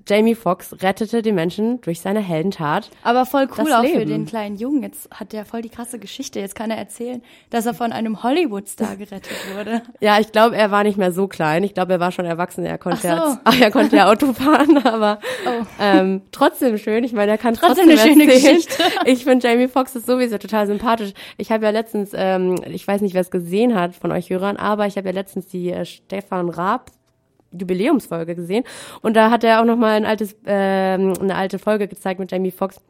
Jamie 0.07 0.35
Foxx 0.35 0.75
rettete 0.81 1.21
die 1.21 1.31
Menschen 1.31 1.81
durch 1.81 2.01
seine 2.01 2.19
Heldentat. 2.21 2.89
Aber 3.03 3.25
voll 3.25 3.47
cool 3.57 3.71
auch 3.73 3.81
für 3.83 3.97
Leben. 3.99 4.09
den 4.09 4.25
kleinen 4.25 4.55
Jungen. 4.55 4.83
Jetzt 4.83 5.09
hat 5.11 5.33
der 5.33 5.45
voll 5.45 5.61
die 5.61 5.69
krasse 5.69 5.99
Geschichte. 5.99 6.39
Jetzt 6.39 6.55
kann 6.55 6.71
er 6.71 6.77
erzählen, 6.77 7.21
dass 7.49 7.65
er 7.65 7.73
von 7.73 7.91
einem 7.91 8.23
Hollywood-Star 8.23 8.95
gerettet 8.97 9.37
wurde. 9.55 9.81
Ja, 9.99 10.19
ich 10.19 10.31
glaube, 10.31 10.55
er 10.55 10.71
war 10.71 10.83
nicht 10.83 10.97
mehr 10.97 11.11
so 11.11 11.27
klein. 11.27 11.63
Ich 11.63 11.73
glaube, 11.73 11.93
er 11.93 11.99
war 11.99 12.11
schon 12.11 12.25
erwachsen. 12.25 12.65
Er 12.65 12.77
konnte, 12.77 13.11
Ach 13.11 13.37
so. 13.51 13.57
ja, 13.59 13.63
er 13.65 13.71
konnte 13.71 13.95
ja 13.97 14.09
Auto 14.09 14.33
fahren, 14.33 14.77
aber 14.85 15.19
Oh. 15.45 15.65
ähm, 15.79 16.21
trotzdem 16.31 16.77
schön. 16.77 17.03
Ich 17.03 17.13
meine, 17.13 17.31
er 17.31 17.37
kann 17.37 17.53
Trotzdem 17.53 17.87
trotzdem, 17.87 17.89
eine 17.89 17.99
schöne 18.21 18.33
erzählen. 18.33 18.55
Geschichte. 18.57 18.83
Ich 19.05 19.23
finde 19.23 19.47
Jamie 19.47 19.67
Foxx 19.67 19.95
ist 19.95 20.05
sowieso 20.07 20.37
total 20.37 20.67
sympathisch. 20.67 21.13
Ich 21.37 21.51
habe 21.51 21.65
ja 21.65 21.71
letztens, 21.71 22.11
ähm, 22.13 22.55
ich 22.69 22.87
weiß 22.87 23.01
nicht, 23.01 23.13
wer 23.13 23.21
es 23.21 23.31
gesehen 23.31 23.75
hat 23.75 23.95
von 23.95 24.11
euch 24.11 24.29
Hörern, 24.29 24.57
aber 24.57 24.87
ich 24.87 24.97
habe 24.97 25.07
ja 25.09 25.13
letztens 25.13 25.47
die 25.47 25.71
äh, 25.71 25.85
Stefan 25.85 26.49
Raab 26.49 26.91
Jubiläumsfolge 27.51 28.35
gesehen 28.35 28.63
und 29.01 29.15
da 29.15 29.31
hat 29.31 29.43
er 29.43 29.61
auch 29.61 29.65
noch 29.65 29.77
mal 29.77 29.93
ein 29.95 30.05
altes, 30.05 30.35
ähm, 30.45 31.13
eine 31.19 31.35
alte 31.35 31.59
Folge 31.59 31.87
gezeigt 31.87 32.19
mit 32.19 32.31
Jamie 32.31 32.51
Foxx. 32.51 32.81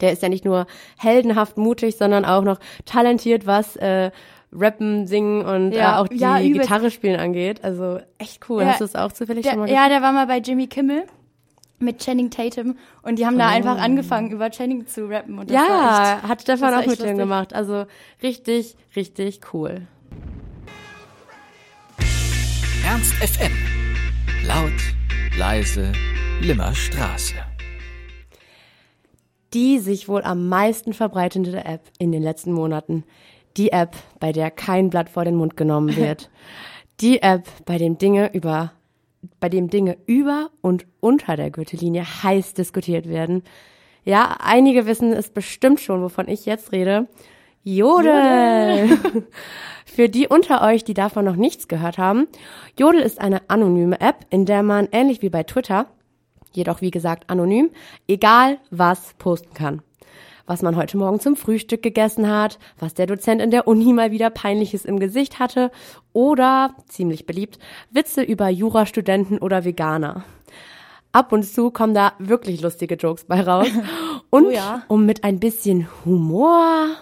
Der 0.00 0.12
ist 0.12 0.22
ja 0.22 0.28
nicht 0.28 0.44
nur 0.44 0.66
heldenhaft 0.98 1.58
mutig, 1.58 1.96
sondern 1.96 2.24
auch 2.24 2.42
noch 2.42 2.58
talentiert, 2.86 3.46
was 3.46 3.76
äh, 3.76 4.10
Rappen, 4.52 5.06
Singen 5.06 5.44
und 5.44 5.72
Ja, 5.72 5.96
äh, 5.96 6.00
auch 6.00 6.08
die 6.08 6.16
ja. 6.16 6.38
Gitarre 6.40 6.90
spielen 6.90 7.18
angeht. 7.20 7.62
Also 7.62 8.00
echt 8.18 8.48
cool. 8.48 8.62
Ja. 8.62 8.68
Hast 8.68 8.80
du 8.80 8.84
es 8.84 8.94
auch 8.96 9.12
zufällig 9.12 9.44
Der, 9.44 9.52
schon 9.52 9.60
mal 9.60 9.70
ja, 9.70 9.88
der 9.88 10.02
war 10.02 10.12
mal 10.12 10.26
bei 10.26 10.38
Jimmy 10.38 10.66
Kimmel 10.66 11.04
mit 11.78 11.98
Channing 11.98 12.30
Tatum 12.30 12.76
und 13.02 13.18
die 13.18 13.26
haben 13.26 13.38
da 13.38 13.48
einfach 13.48 13.76
angefangen, 13.78 14.30
über 14.30 14.50
Channing 14.50 14.86
zu 14.86 15.06
rappen. 15.08 15.38
Und 15.38 15.50
das 15.50 15.56
war 15.56 15.66
Ja, 15.68 16.14
echt, 16.18 16.22
hat 16.28 16.42
Stefan 16.42 16.60
das 16.60 16.72
war 16.72 16.78
auch 16.80 16.86
mit 16.86 16.98
lustig. 17.00 17.16
gemacht. 17.16 17.54
Also 17.54 17.84
richtig, 18.22 18.76
richtig 18.94 19.40
cool. 19.52 19.82
Ernst 22.86 23.14
FM. 23.14 23.52
Leise, 25.42 25.90
Limmerstraße. 26.40 27.34
Die 29.52 29.80
sich 29.80 30.08
wohl 30.08 30.22
am 30.22 30.48
meisten 30.48 30.92
verbreitende 30.92 31.64
App 31.64 31.80
in 31.98 32.12
den 32.12 32.22
letzten 32.22 32.52
Monaten. 32.52 33.02
Die 33.56 33.72
App, 33.72 33.96
bei 34.20 34.30
der 34.30 34.52
kein 34.52 34.88
Blatt 34.88 35.08
vor 35.08 35.24
den 35.24 35.34
Mund 35.34 35.56
genommen 35.56 35.96
wird. 35.96 36.30
Die 37.00 37.22
App, 37.22 37.48
bei 37.64 37.76
dem 37.76 37.98
Dinge 37.98 38.32
über, 38.32 38.70
bei 39.40 39.48
dem 39.48 39.68
Dinge 39.68 39.96
über 40.06 40.50
und 40.60 40.86
unter 41.00 41.34
der 41.34 41.50
Gürtellinie 41.50 42.04
heiß 42.22 42.54
diskutiert 42.54 43.08
werden. 43.08 43.42
Ja, 44.04 44.36
einige 44.38 44.86
wissen 44.86 45.12
es 45.12 45.28
bestimmt 45.28 45.80
schon, 45.80 46.02
wovon 46.02 46.28
ich 46.28 46.46
jetzt 46.46 46.70
rede. 46.70 47.08
Jodel. 47.64 48.98
Für 49.84 50.08
die 50.08 50.26
unter 50.26 50.62
euch, 50.62 50.84
die 50.84 50.94
davon 50.94 51.24
noch 51.24 51.36
nichts 51.36 51.68
gehört 51.68 51.98
haben, 51.98 52.26
Jodel 52.78 53.02
ist 53.02 53.20
eine 53.20 53.48
anonyme 53.48 54.00
App, 54.00 54.26
in 54.30 54.46
der 54.46 54.62
man 54.62 54.88
ähnlich 54.90 55.22
wie 55.22 55.28
bei 55.28 55.42
Twitter, 55.42 55.86
jedoch 56.52 56.80
wie 56.80 56.90
gesagt 56.90 57.30
anonym, 57.30 57.70
egal 58.08 58.58
was 58.70 59.14
posten 59.18 59.54
kann. 59.54 59.82
Was 60.46 60.62
man 60.62 60.76
heute 60.76 60.96
Morgen 60.96 61.20
zum 61.20 61.36
Frühstück 61.36 61.82
gegessen 61.82 62.28
hat, 62.28 62.58
was 62.78 62.94
der 62.94 63.06
Dozent 63.06 63.40
in 63.40 63.50
der 63.50 63.68
Uni 63.68 63.92
mal 63.92 64.10
wieder 64.10 64.30
peinliches 64.30 64.84
im 64.84 64.98
Gesicht 64.98 65.38
hatte 65.38 65.70
oder, 66.12 66.74
ziemlich 66.88 67.26
beliebt, 67.26 67.58
Witze 67.90 68.22
über 68.22 68.48
Jurastudenten 68.48 69.38
oder 69.38 69.64
Veganer. 69.64 70.24
Ab 71.12 71.32
und 71.32 71.44
zu 71.44 71.70
kommen 71.70 71.94
da 71.94 72.14
wirklich 72.18 72.60
lustige 72.60 72.96
Jokes 72.96 73.24
bei 73.24 73.40
raus. 73.42 73.68
Und 74.30 74.46
Oh 74.46 74.50
ja. 74.50 74.82
um 74.88 75.04
mit 75.04 75.24
ein 75.24 75.38
bisschen 75.38 75.86
Humor 76.06 76.96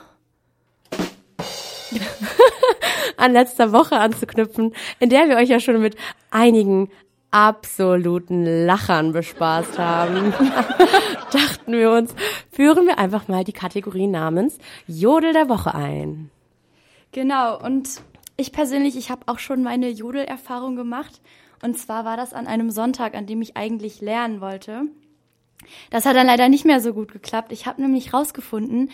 an 3.16 3.32
letzter 3.32 3.72
Woche 3.72 3.96
anzuknüpfen, 3.96 4.74
in 4.98 5.10
der 5.10 5.28
wir 5.28 5.36
euch 5.36 5.48
ja 5.48 5.60
schon 5.60 5.80
mit 5.80 5.96
einigen 6.30 6.90
absoluten 7.30 8.66
Lachern 8.66 9.12
bespaßt 9.12 9.78
haben, 9.78 10.32
dachten 11.32 11.72
wir 11.72 11.90
uns, 11.92 12.14
führen 12.50 12.86
wir 12.86 12.98
einfach 12.98 13.28
mal 13.28 13.44
die 13.44 13.52
Kategorie 13.52 14.08
namens 14.08 14.58
Jodel 14.86 15.32
der 15.32 15.48
Woche 15.48 15.74
ein. 15.74 16.30
Genau, 17.12 17.60
und 17.60 17.88
ich 18.36 18.52
persönlich, 18.52 18.96
ich 18.96 19.10
habe 19.10 19.22
auch 19.26 19.38
schon 19.38 19.62
meine 19.62 19.90
Jodelerfahrung 19.90 20.76
gemacht. 20.76 21.20
Und 21.62 21.78
zwar 21.78 22.04
war 22.04 22.16
das 22.16 22.32
an 22.32 22.46
einem 22.46 22.70
Sonntag, 22.70 23.14
an 23.14 23.26
dem 23.26 23.42
ich 23.42 23.56
eigentlich 23.56 24.00
lernen 24.00 24.40
wollte. 24.40 24.84
Das 25.90 26.06
hat 26.06 26.16
dann 26.16 26.26
leider 26.26 26.48
nicht 26.48 26.64
mehr 26.64 26.80
so 26.80 26.94
gut 26.94 27.12
geklappt. 27.12 27.52
Ich 27.52 27.66
habe 27.66 27.82
nämlich 27.82 28.14
rausgefunden, 28.14 28.90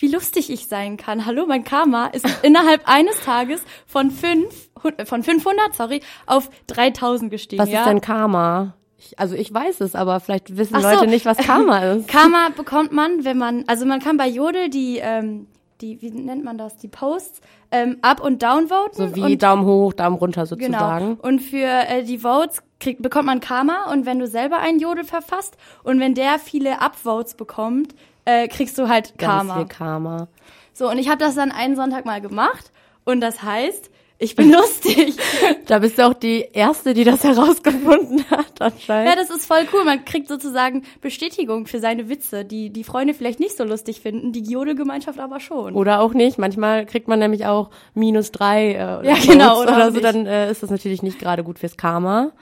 wie 0.00 0.08
lustig 0.08 0.50
ich 0.50 0.66
sein 0.66 0.96
kann. 0.96 1.26
Hallo, 1.26 1.46
mein 1.46 1.64
Karma 1.64 2.06
ist 2.06 2.26
innerhalb 2.42 2.88
eines 2.88 3.20
Tages 3.20 3.62
von 3.86 4.10
fünf, 4.10 4.70
von 5.04 5.22
500, 5.22 5.74
sorry, 5.74 6.00
auf 6.26 6.50
3000 6.68 7.30
gestiegen. 7.30 7.62
Was 7.62 7.70
ja? 7.70 7.80
ist 7.80 7.88
denn 7.88 8.00
Karma? 8.00 8.74
Ich, 8.98 9.18
also 9.18 9.34
ich 9.34 9.52
weiß 9.52 9.80
es, 9.80 9.94
aber 9.94 10.20
vielleicht 10.20 10.56
wissen 10.56 10.78
so. 10.78 10.86
Leute 10.86 11.06
nicht, 11.06 11.24
was 11.24 11.38
Karma 11.46 11.78
ist. 11.78 12.08
Karma 12.08 12.48
bekommt 12.54 12.92
man, 12.92 13.24
wenn 13.24 13.38
man, 13.38 13.64
also 13.66 13.86
man 13.86 14.00
kann 14.00 14.16
bei 14.16 14.28
Jodel 14.28 14.68
die, 14.68 14.98
ähm, 14.98 15.46
die, 15.80 16.02
wie 16.02 16.10
nennt 16.10 16.44
man 16.44 16.58
das, 16.58 16.76
die 16.76 16.88
Posts 16.88 17.40
ähm, 17.70 17.98
up 18.02 18.20
und 18.20 18.42
down 18.42 18.68
voten. 18.68 18.96
So 18.96 19.16
wie 19.16 19.32
und, 19.32 19.42
Daumen 19.42 19.64
hoch, 19.64 19.92
Daumen 19.94 20.16
runter 20.16 20.44
sozusagen. 20.44 21.16
Genau. 21.16 21.26
Und 21.26 21.40
für 21.40 21.66
äh, 21.66 22.04
die 22.04 22.18
Votes 22.18 22.62
kriegt, 22.78 23.00
bekommt 23.02 23.26
man 23.26 23.40
Karma 23.40 23.90
und 23.90 24.06
wenn 24.06 24.18
du 24.18 24.26
selber 24.26 24.58
einen 24.58 24.78
Jodel 24.78 25.04
verfasst 25.04 25.56
und 25.82 26.00
wenn 26.00 26.14
der 26.14 26.38
viele 26.38 26.80
Upvotes 26.80 27.34
bekommt, 27.34 27.94
äh, 28.24 28.48
kriegst 28.48 28.78
du 28.78 28.88
halt 28.88 29.16
Ganz 29.18 29.32
Karma. 29.32 29.56
viel 29.56 29.66
Karma. 29.66 30.28
So, 30.72 30.88
und 30.90 30.98
ich 30.98 31.08
habe 31.08 31.18
das 31.18 31.34
dann 31.34 31.52
einen 31.52 31.76
Sonntag 31.76 32.04
mal 32.06 32.20
gemacht 32.20 32.70
und 33.04 33.20
das 33.20 33.42
heißt, 33.42 33.90
ich 34.22 34.36
bin 34.36 34.52
lustig. 34.52 35.16
Da 35.66 35.78
bist 35.78 35.96
du 35.98 36.06
auch 36.06 36.12
die 36.12 36.46
Erste, 36.52 36.92
die 36.92 37.04
das 37.04 37.24
herausgefunden 37.24 38.22
hat, 38.30 38.60
Ja, 38.60 38.66
anscheinend. 38.66 39.16
das 39.18 39.30
ist 39.30 39.46
voll 39.46 39.66
cool. 39.72 39.84
Man 39.84 40.04
kriegt 40.04 40.28
sozusagen 40.28 40.84
Bestätigung 41.00 41.66
für 41.66 41.80
seine 41.80 42.10
Witze, 42.10 42.44
die 42.44 42.68
die 42.70 42.84
Freunde 42.84 43.14
vielleicht 43.14 43.40
nicht 43.40 43.56
so 43.56 43.64
lustig 43.64 44.00
finden, 44.02 44.32
die 44.32 44.42
Jodelgemeinschaft 44.42 45.18
aber 45.18 45.40
schon. 45.40 45.74
Oder 45.74 46.00
auch 46.00 46.12
nicht. 46.12 46.36
Manchmal 46.38 46.84
kriegt 46.84 47.08
man 47.08 47.18
nämlich 47.18 47.46
auch 47.46 47.70
minus 47.94 48.30
drei 48.30 48.74
äh, 48.74 48.98
oder 48.98 49.04
Ja, 49.04 49.14
genau, 49.14 49.62
oder 49.62 49.74
oder 49.76 49.86
so. 49.86 49.92
nicht. 49.92 50.04
Dann 50.04 50.26
äh, 50.26 50.50
ist 50.50 50.62
das 50.62 50.68
natürlich 50.70 51.02
nicht 51.02 51.18
gerade 51.18 51.42
gut 51.42 51.58
fürs 51.58 51.78
Karma. 51.78 52.32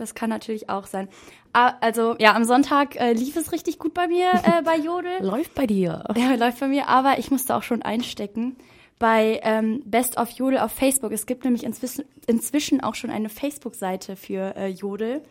Das 0.00 0.14
kann 0.14 0.30
natürlich 0.30 0.70
auch 0.70 0.86
sein. 0.86 1.08
Ah, 1.52 1.74
Also 1.80 2.16
ja, 2.18 2.34
am 2.34 2.44
Sonntag 2.44 2.96
äh, 2.96 3.12
lief 3.12 3.36
es 3.36 3.52
richtig 3.52 3.78
gut 3.78 3.94
bei 3.94 4.06
mir 4.08 4.30
äh, 4.30 4.62
bei 4.62 4.76
Jodel. 4.84 5.22
Läuft 5.24 5.54
bei 5.54 5.66
dir. 5.66 6.04
Ja, 6.16 6.34
läuft 6.34 6.60
bei 6.60 6.68
mir, 6.68 6.88
aber 6.88 7.18
ich 7.18 7.30
musste 7.30 7.54
auch 7.54 7.62
schon 7.62 7.82
einstecken 7.82 8.56
bei 8.98 9.40
ähm, 9.42 9.82
Best 9.84 10.18
of 10.18 10.30
Jodel 10.30 10.58
auf 10.58 10.72
Facebook. 10.72 11.12
Es 11.12 11.26
gibt 11.26 11.44
nämlich 11.44 11.64
inzwischen, 11.64 12.04
inzwischen 12.26 12.80
auch 12.80 12.94
schon 12.94 13.10
eine 13.10 13.28
Facebook-Seite 13.28 14.16
für 14.16 14.56
äh, 14.56 14.68
Jodel. 14.68 15.22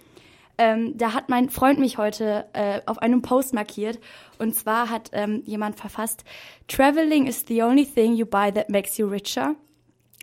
Ähm, 0.57 0.97
da 0.97 1.13
hat 1.13 1.29
mein 1.29 1.49
Freund 1.49 1.77
mich 1.79 1.97
heute 1.97 2.45
äh, 2.53 2.81
auf 2.85 2.99
einem 2.99 3.21
Post 3.21 3.53
markiert. 3.53 3.99
Und 4.39 4.55
zwar 4.55 4.89
hat 4.89 5.11
ähm, 5.13 5.43
jemand 5.45 5.77
verfasst, 5.79 6.23
Traveling 6.67 7.27
is 7.27 7.45
the 7.47 7.61
only 7.61 7.85
thing 7.85 8.15
you 8.15 8.25
buy 8.25 8.51
that 8.51 8.69
makes 8.69 8.97
you 8.97 9.07
richer. 9.07 9.55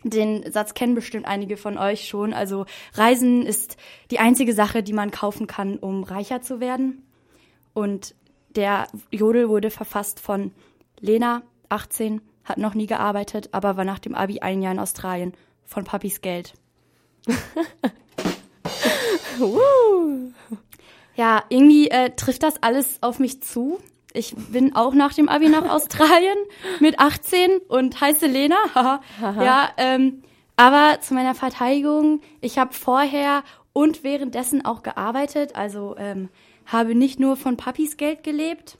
Den 0.09 0.51
Satz 0.51 0.75
kennen 0.75 0.93
bestimmt 0.93 1.25
einige 1.25 1.57
von 1.57 1.79
euch 1.79 2.07
schon. 2.07 2.31
Also 2.33 2.65
Reisen 2.93 3.43
ist 3.43 3.75
die 4.11 4.19
einzige 4.19 4.53
Sache, 4.53 4.83
die 4.83 4.93
man 4.93 5.09
kaufen 5.09 5.47
kann, 5.47 5.77
um 5.79 6.03
reicher 6.03 6.41
zu 6.41 6.59
werden. 6.59 7.03
Und 7.73 8.13
der 8.55 8.87
Jodel 9.11 9.49
wurde 9.49 9.71
verfasst 9.71 10.19
von 10.19 10.51
Lena, 10.99 11.41
18, 11.69 12.21
hat 12.43 12.59
noch 12.59 12.75
nie 12.75 12.85
gearbeitet, 12.85 13.49
aber 13.51 13.77
war 13.77 13.83
nach 13.85 13.97
dem 13.97 14.13
Abi 14.13 14.41
ein 14.41 14.61
Jahr 14.61 14.73
in 14.73 14.79
Australien. 14.79 15.33
Von 15.63 15.83
Papis 15.83 16.21
Geld. 16.21 16.53
Ja, 21.15 21.43
irgendwie 21.49 21.89
äh, 21.89 22.11
trifft 22.15 22.43
das 22.43 22.61
alles 22.61 22.97
auf 23.01 23.19
mich 23.19 23.41
zu. 23.41 23.79
Ich 24.15 24.35
bin 24.35 24.75
auch 24.75 24.93
nach 24.93 25.13
dem 25.13 25.29
Abi 25.29 25.49
nach 25.49 25.69
Australien 25.69 26.37
mit 26.79 26.99
18 26.99 27.59
und 27.67 27.99
heiße 27.99 28.27
Lena. 28.27 28.55
ja, 29.21 29.69
ähm, 29.77 30.23
aber 30.57 30.99
zu 31.01 31.13
meiner 31.13 31.35
Verteidigung, 31.35 32.21
ich 32.41 32.57
habe 32.57 32.73
vorher 32.73 33.43
und 33.73 34.03
währenddessen 34.03 34.63
auch 34.63 34.83
gearbeitet, 34.83 35.55
also 35.55 35.95
ähm, 35.97 36.29
habe 36.65 36.95
nicht 36.95 37.19
nur 37.19 37.35
von 37.35 37.57
Papis 37.57 37.97
Geld 37.97 38.23
gelebt. 38.23 38.77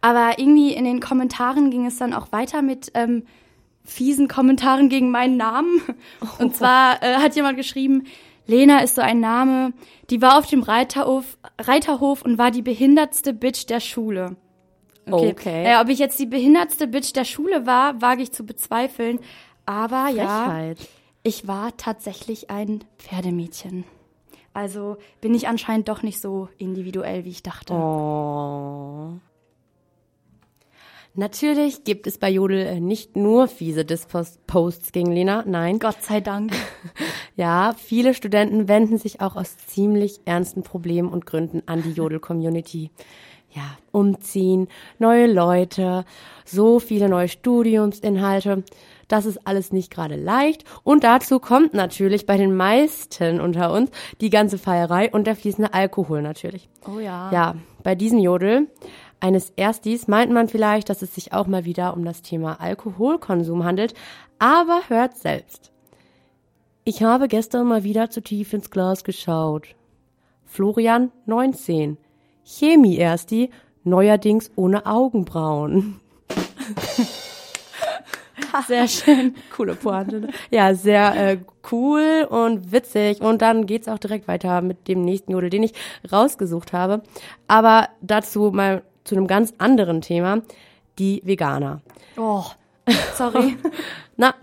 Aber 0.00 0.38
irgendwie 0.38 0.72
in 0.72 0.84
den 0.84 1.00
Kommentaren 1.00 1.70
ging 1.70 1.86
es 1.86 1.96
dann 1.96 2.12
auch 2.12 2.32
weiter 2.32 2.62
mit 2.62 2.90
ähm, 2.94 3.24
fiesen 3.84 4.28
Kommentaren 4.28 4.88
gegen 4.88 5.10
meinen 5.10 5.36
Namen. 5.36 5.80
Und 6.38 6.56
zwar 6.56 7.02
äh, 7.02 7.16
hat 7.16 7.34
jemand 7.34 7.56
geschrieben, 7.56 8.04
Lena 8.46 8.80
ist 8.80 8.96
so 8.96 9.02
ein 9.02 9.20
Name, 9.20 9.72
die 10.10 10.20
war 10.20 10.38
auf 10.38 10.46
dem 10.46 10.62
Reiterhof, 10.62 11.38
Reiterhof 11.58 12.22
und 12.22 12.38
war 12.38 12.50
die 12.50 12.62
behindertste 12.62 13.32
Bitch 13.32 13.66
der 13.66 13.80
Schule. 13.80 14.36
Okay. 15.10 15.64
Äh, 15.64 15.80
ob 15.80 15.88
ich 15.88 15.98
jetzt 15.98 16.18
die 16.18 16.26
behindertste 16.26 16.86
Bitch 16.86 17.12
der 17.12 17.24
Schule 17.24 17.66
war, 17.66 18.00
wage 18.00 18.22
ich 18.22 18.32
zu 18.32 18.44
bezweifeln. 18.44 19.20
Aber 19.66 20.08
ja, 20.08 20.44
Frechheit. 20.44 20.88
ich 21.22 21.46
war 21.48 21.76
tatsächlich 21.76 22.50
ein 22.50 22.84
Pferdemädchen. 22.98 23.84
Also 24.54 24.98
bin 25.20 25.34
ich 25.34 25.48
anscheinend 25.48 25.88
doch 25.88 26.02
nicht 26.02 26.20
so 26.20 26.48
individuell, 26.58 27.24
wie 27.24 27.30
ich 27.30 27.42
dachte. 27.42 27.72
Oh. 27.72 29.14
Natürlich 31.14 31.84
gibt 31.84 32.06
es 32.06 32.16
bei 32.16 32.30
Jodel 32.30 32.66
äh, 32.66 32.80
nicht 32.80 33.16
nur 33.16 33.46
fiese 33.46 33.84
Disposts 33.84 34.92
gegen 34.92 35.12
Lena, 35.12 35.44
nein. 35.46 35.78
Gott 35.78 36.02
sei 36.02 36.20
Dank. 36.20 36.52
Ja, 37.34 37.74
viele 37.78 38.12
Studenten 38.12 38.68
wenden 38.68 38.98
sich 38.98 39.22
auch 39.22 39.36
aus 39.36 39.56
ziemlich 39.56 40.20
ernsten 40.26 40.62
Problemen 40.62 41.08
und 41.08 41.24
Gründen 41.24 41.62
an 41.64 41.82
die 41.82 41.92
Jodel-Community. 41.92 42.90
Ja, 43.54 43.62
umziehen, 43.90 44.68
neue 44.98 45.32
Leute, 45.32 46.04
so 46.44 46.78
viele 46.78 47.08
neue 47.08 47.28
Studiumsinhalte. 47.28 48.64
Das 49.08 49.24
ist 49.24 49.46
alles 49.46 49.72
nicht 49.72 49.90
gerade 49.90 50.16
leicht. 50.16 50.64
Und 50.84 51.04
dazu 51.04 51.38
kommt 51.38 51.72
natürlich 51.72 52.26
bei 52.26 52.36
den 52.36 52.54
meisten 52.54 53.40
unter 53.40 53.72
uns 53.72 53.90
die 54.20 54.30
ganze 54.30 54.58
Feierei 54.58 55.10
und 55.10 55.26
der 55.26 55.36
fließende 55.36 55.72
Alkohol 55.72 56.20
natürlich. 56.20 56.68
Oh 56.86 56.98
ja. 56.98 57.30
Ja, 57.32 57.54
bei 57.82 57.94
diesem 57.94 58.18
Jodel 58.18 58.68
eines 59.22 59.50
Erstis 59.50 60.08
meint 60.08 60.32
man 60.32 60.48
vielleicht, 60.48 60.88
dass 60.88 61.00
es 61.00 61.14
sich 61.14 61.32
auch 61.32 61.46
mal 61.46 61.64
wieder 61.64 61.94
um 61.94 62.04
das 62.04 62.22
Thema 62.22 62.60
Alkoholkonsum 62.60 63.64
handelt, 63.64 63.94
aber 64.40 64.82
hört 64.88 65.16
selbst. 65.16 65.70
Ich 66.82 67.04
habe 67.04 67.28
gestern 67.28 67.68
mal 67.68 67.84
wieder 67.84 68.10
zu 68.10 68.20
tief 68.20 68.52
ins 68.52 68.70
Glas 68.70 69.04
geschaut. 69.04 69.76
Florian, 70.44 71.12
19. 71.26 71.98
Chemie-Ersti, 72.44 73.50
neuerdings 73.84 74.50
ohne 74.56 74.86
Augenbrauen. 74.86 76.00
Sehr 78.66 78.88
schön. 78.88 79.34
Coole 79.56 79.76
Pointe. 79.76 80.20
ne? 80.20 80.28
Ja, 80.50 80.74
sehr 80.74 81.16
äh, 81.16 81.38
cool 81.70 82.26
und 82.28 82.70
witzig. 82.70 83.22
Und 83.22 83.40
dann 83.40 83.64
geht's 83.64 83.88
auch 83.88 83.98
direkt 83.98 84.28
weiter 84.28 84.60
mit 84.60 84.88
dem 84.88 85.02
nächsten 85.02 85.32
Jodel, 85.32 85.48
den 85.48 85.62
ich 85.62 85.72
rausgesucht 86.10 86.74
habe. 86.74 87.02
Aber 87.48 87.88
dazu 88.02 88.50
mal 88.52 88.82
zu 89.04 89.14
einem 89.14 89.26
ganz 89.26 89.54
anderen 89.58 90.00
Thema. 90.00 90.42
Die 90.98 91.22
Veganer. 91.24 91.80
Oh, 92.16 92.44
sorry. 93.14 93.56
Na, 94.16 94.34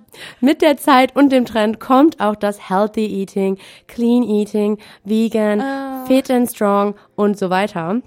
mit 0.42 0.62
der 0.62 0.78
Zeit 0.78 1.16
und 1.16 1.32
dem 1.32 1.46
Trend 1.46 1.80
kommt 1.80 2.20
auch 2.20 2.36
das 2.36 2.70
Healthy 2.70 3.06
Eating, 3.06 3.58
Clean 3.88 4.24
Eating, 4.24 4.78
Vegan, 5.04 6.06
Fit 6.08 6.32
and 6.32 6.50
Strong 6.50 6.96
und 7.16 7.38
so 7.38 7.50
weiter. 7.50 8.02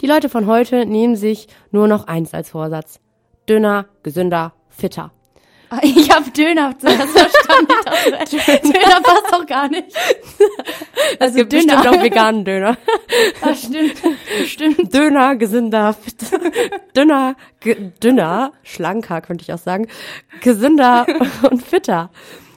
Die 0.00 0.06
Leute 0.06 0.28
von 0.28 0.46
heute 0.46 0.84
nehmen 0.84 1.16
sich 1.16 1.48
nur 1.70 1.88
noch 1.88 2.06
eins 2.06 2.34
als 2.34 2.50
Vorsatz. 2.50 3.00
Dünner, 3.48 3.86
gesünder, 4.02 4.52
fitter. 4.68 5.10
Ich 5.82 6.10
habe 6.10 6.30
Döner 6.30 6.78
zuerst 6.78 7.10
verstanden. 7.10 7.72
Dachte, 7.84 8.36
Döner 8.62 9.00
passt 9.02 9.32
doch 9.32 9.46
gar 9.46 9.68
nicht. 9.68 9.96
Es 11.18 11.34
gibt 11.34 11.52
Döner. 11.52 11.76
bestimmt 11.76 11.88
auch 11.88 12.02
veganen 12.02 12.44
Döner. 12.44 12.76
Ah, 13.42 13.54
stimmt, 13.54 13.94
stimmt. 14.46 14.94
Döner, 14.94 15.36
gesünder, 15.36 15.94
dünner, 16.96 17.36
ge, 17.60 17.90
dünner, 18.02 18.52
schlanker 18.62 19.20
könnte 19.20 19.42
ich 19.42 19.52
auch 19.52 19.58
sagen, 19.58 19.88
gesünder 20.40 21.06
und 21.50 21.62
fitter. 21.62 22.10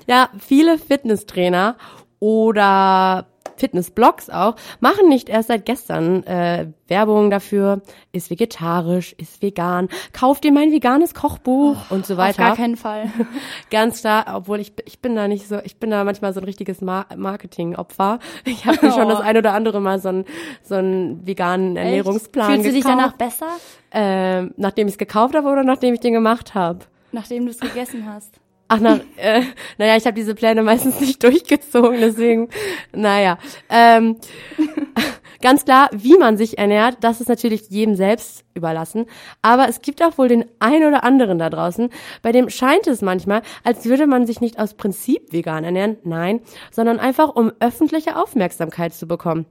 Ja, 0.08 0.30
viele 0.40 0.78
Fitnesstrainer 0.78 1.76
oder 2.20 3.28
Fitnessblogs 3.58 4.30
auch 4.30 4.56
machen 4.80 5.10
nicht 5.10 5.30
erst 5.30 5.50
seit 5.50 5.66
gestern 5.66 6.24
äh, 6.24 6.68
Werbung 6.88 7.30
dafür, 7.30 7.82
ist 8.14 8.30
vegetarisch, 8.30 9.14
ist 9.18 9.42
vegan, 9.42 9.90
kauft 10.14 10.44
dir 10.46 10.52
mein 10.54 10.72
veganes 10.72 11.14
Kochbuch 11.14 11.76
und 11.92 12.06
so 12.06 12.14
Auf 12.14 12.20
weiter. 12.20 12.44
gar 12.44 12.56
keinen 12.56 12.78
Fall. 12.78 13.12
Ganz 13.72 14.02
klar, 14.02 14.26
obwohl 14.36 14.60
ich, 14.60 14.74
ich 14.86 15.00
bin 15.00 15.16
da 15.16 15.28
nicht 15.28 15.48
so, 15.48 15.60
ich 15.64 15.78
bin 15.78 15.90
da 15.90 16.04
manchmal 16.04 16.34
so 16.34 16.40
ein 16.40 16.46
richtiges 16.46 16.80
Mar 16.82 17.06
Marketingopfer. 17.16 18.20
Ich 18.46 18.66
habe 18.66 18.86
mir 18.86 18.92
schon 18.94 19.06
Oh. 19.08 19.10
das 19.10 19.20
ein 19.22 19.38
oder 19.38 19.54
andere 19.54 19.82
Mal 19.82 20.00
so 20.00 20.10
einen, 20.10 20.26
so 20.64 20.76
einen 20.76 21.26
veganen 21.28 21.76
Ernährungsplan 21.76 22.52
Fühlst 22.52 22.66
du 22.68 22.72
dich 22.72 22.84
gekauft. 22.84 22.98
danach 23.00 23.14
besser, 23.14 23.48
Ähm, 23.92 24.54
nachdem 24.58 24.88
ich 24.88 24.94
es 24.94 24.98
gekauft 24.98 25.36
habe 25.36 25.48
oder 25.48 25.64
nachdem 25.64 25.94
ich 25.94 26.00
den 26.00 26.14
gemacht 26.14 26.56
habe? 26.56 26.80
nachdem 27.14 27.46
du 27.46 27.52
es 27.52 27.60
gegessen 27.60 28.06
hast? 28.12 28.34
Ach, 28.68 28.80
nach, 28.80 29.00
äh, 29.18 29.42
naja, 29.78 29.96
ich 29.96 30.06
habe 30.06 30.16
diese 30.16 30.36
Pläne 30.36 30.64
meistens 30.64 31.00
nicht 31.02 31.24
durchgezogen, 31.24 32.00
deswegen, 32.00 32.50
naja. 32.94 33.38
Ähm, 33.70 34.18
ganz 35.42 35.66
klar, 35.66 35.90
wie 35.92 36.18
man 36.18 36.38
sich 36.38 36.58
ernährt, 36.58 36.98
das 37.02 37.22
ist 37.22 37.28
natürlich 37.28 37.70
jedem 37.70 37.96
selbst 37.96 38.44
überlassen. 38.54 39.06
Aber 39.42 39.70
es 39.70 39.82
gibt 39.82 40.04
auch 40.04 40.18
wohl 40.18 40.28
den 40.28 40.46
ein 40.60 40.84
oder 40.84 41.04
anderen 41.04 41.38
da 41.40 41.50
draußen, 41.50 41.90
bei 42.22 42.32
dem 42.32 42.50
scheint 42.50 42.88
es 42.88 43.02
manchmal, 43.02 43.42
als 43.64 43.86
würde 43.86 44.08
man 44.08 44.26
sich 44.26 44.42
nicht 44.42 44.60
aus 44.60 44.74
Prinzip 44.74 45.32
vegan 45.32 45.64
ernähren, 45.64 45.98
nein, 46.04 46.42
sondern 46.72 47.00
einfach 47.00 47.36
um 47.36 47.52
öffentliche 47.60 48.18
Aufmerksamkeit 48.18 48.94
zu 48.94 49.08
bekommen. 49.08 49.46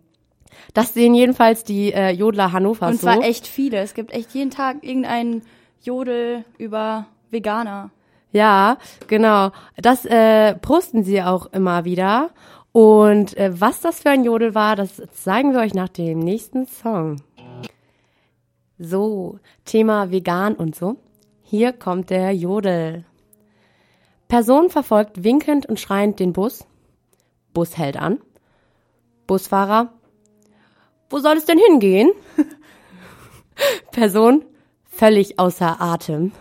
Das 0.74 0.94
sehen 0.94 1.14
jedenfalls 1.14 1.64
die 1.64 1.92
äh, 1.92 2.10
Jodler 2.10 2.52
Hannover 2.52 2.88
Und 2.88 2.94
so. 2.94 3.06
zwar 3.06 3.22
echt 3.22 3.46
viele. 3.46 3.78
Es 3.78 3.94
gibt 3.94 4.12
echt 4.12 4.32
jeden 4.32 4.50
Tag 4.50 4.82
irgendeinen 4.82 5.42
Jodel 5.82 6.44
über 6.58 7.06
Veganer. 7.30 7.90
Ja, 8.32 8.78
genau. 9.06 9.50
Das 9.76 10.04
äh, 10.04 10.54
posten 10.56 11.04
sie 11.04 11.22
auch 11.22 11.46
immer 11.52 11.84
wieder. 11.84 12.30
Und 12.72 13.36
äh, 13.36 13.58
was 13.58 13.80
das 13.80 14.00
für 14.00 14.10
ein 14.10 14.24
Jodel 14.24 14.54
war, 14.54 14.76
das 14.76 15.02
zeigen 15.12 15.52
wir 15.52 15.60
euch 15.60 15.74
nach 15.74 15.88
dem 15.88 16.18
nächsten 16.18 16.66
Song. 16.66 17.22
So, 18.78 19.38
Thema 19.64 20.10
vegan 20.10 20.54
und 20.54 20.74
so. 20.76 20.96
Hier 21.42 21.72
kommt 21.72 22.10
der 22.10 22.32
Jodel. 22.32 23.04
Person 24.28 24.68
verfolgt 24.68 25.24
winkend 25.24 25.66
und 25.66 25.80
schreiend 25.80 26.20
den 26.20 26.32
Bus. 26.32 26.66
Bus 27.54 27.78
hält 27.78 27.96
an. 27.96 28.18
Busfahrer. 29.26 29.92
Wo 31.08 31.18
soll 31.20 31.36
es 31.36 31.46
denn 31.46 31.58
hingehen? 31.58 32.10
Person 33.92 34.44
völlig 34.84 35.38
außer 35.38 35.80
Atem. 35.80 36.32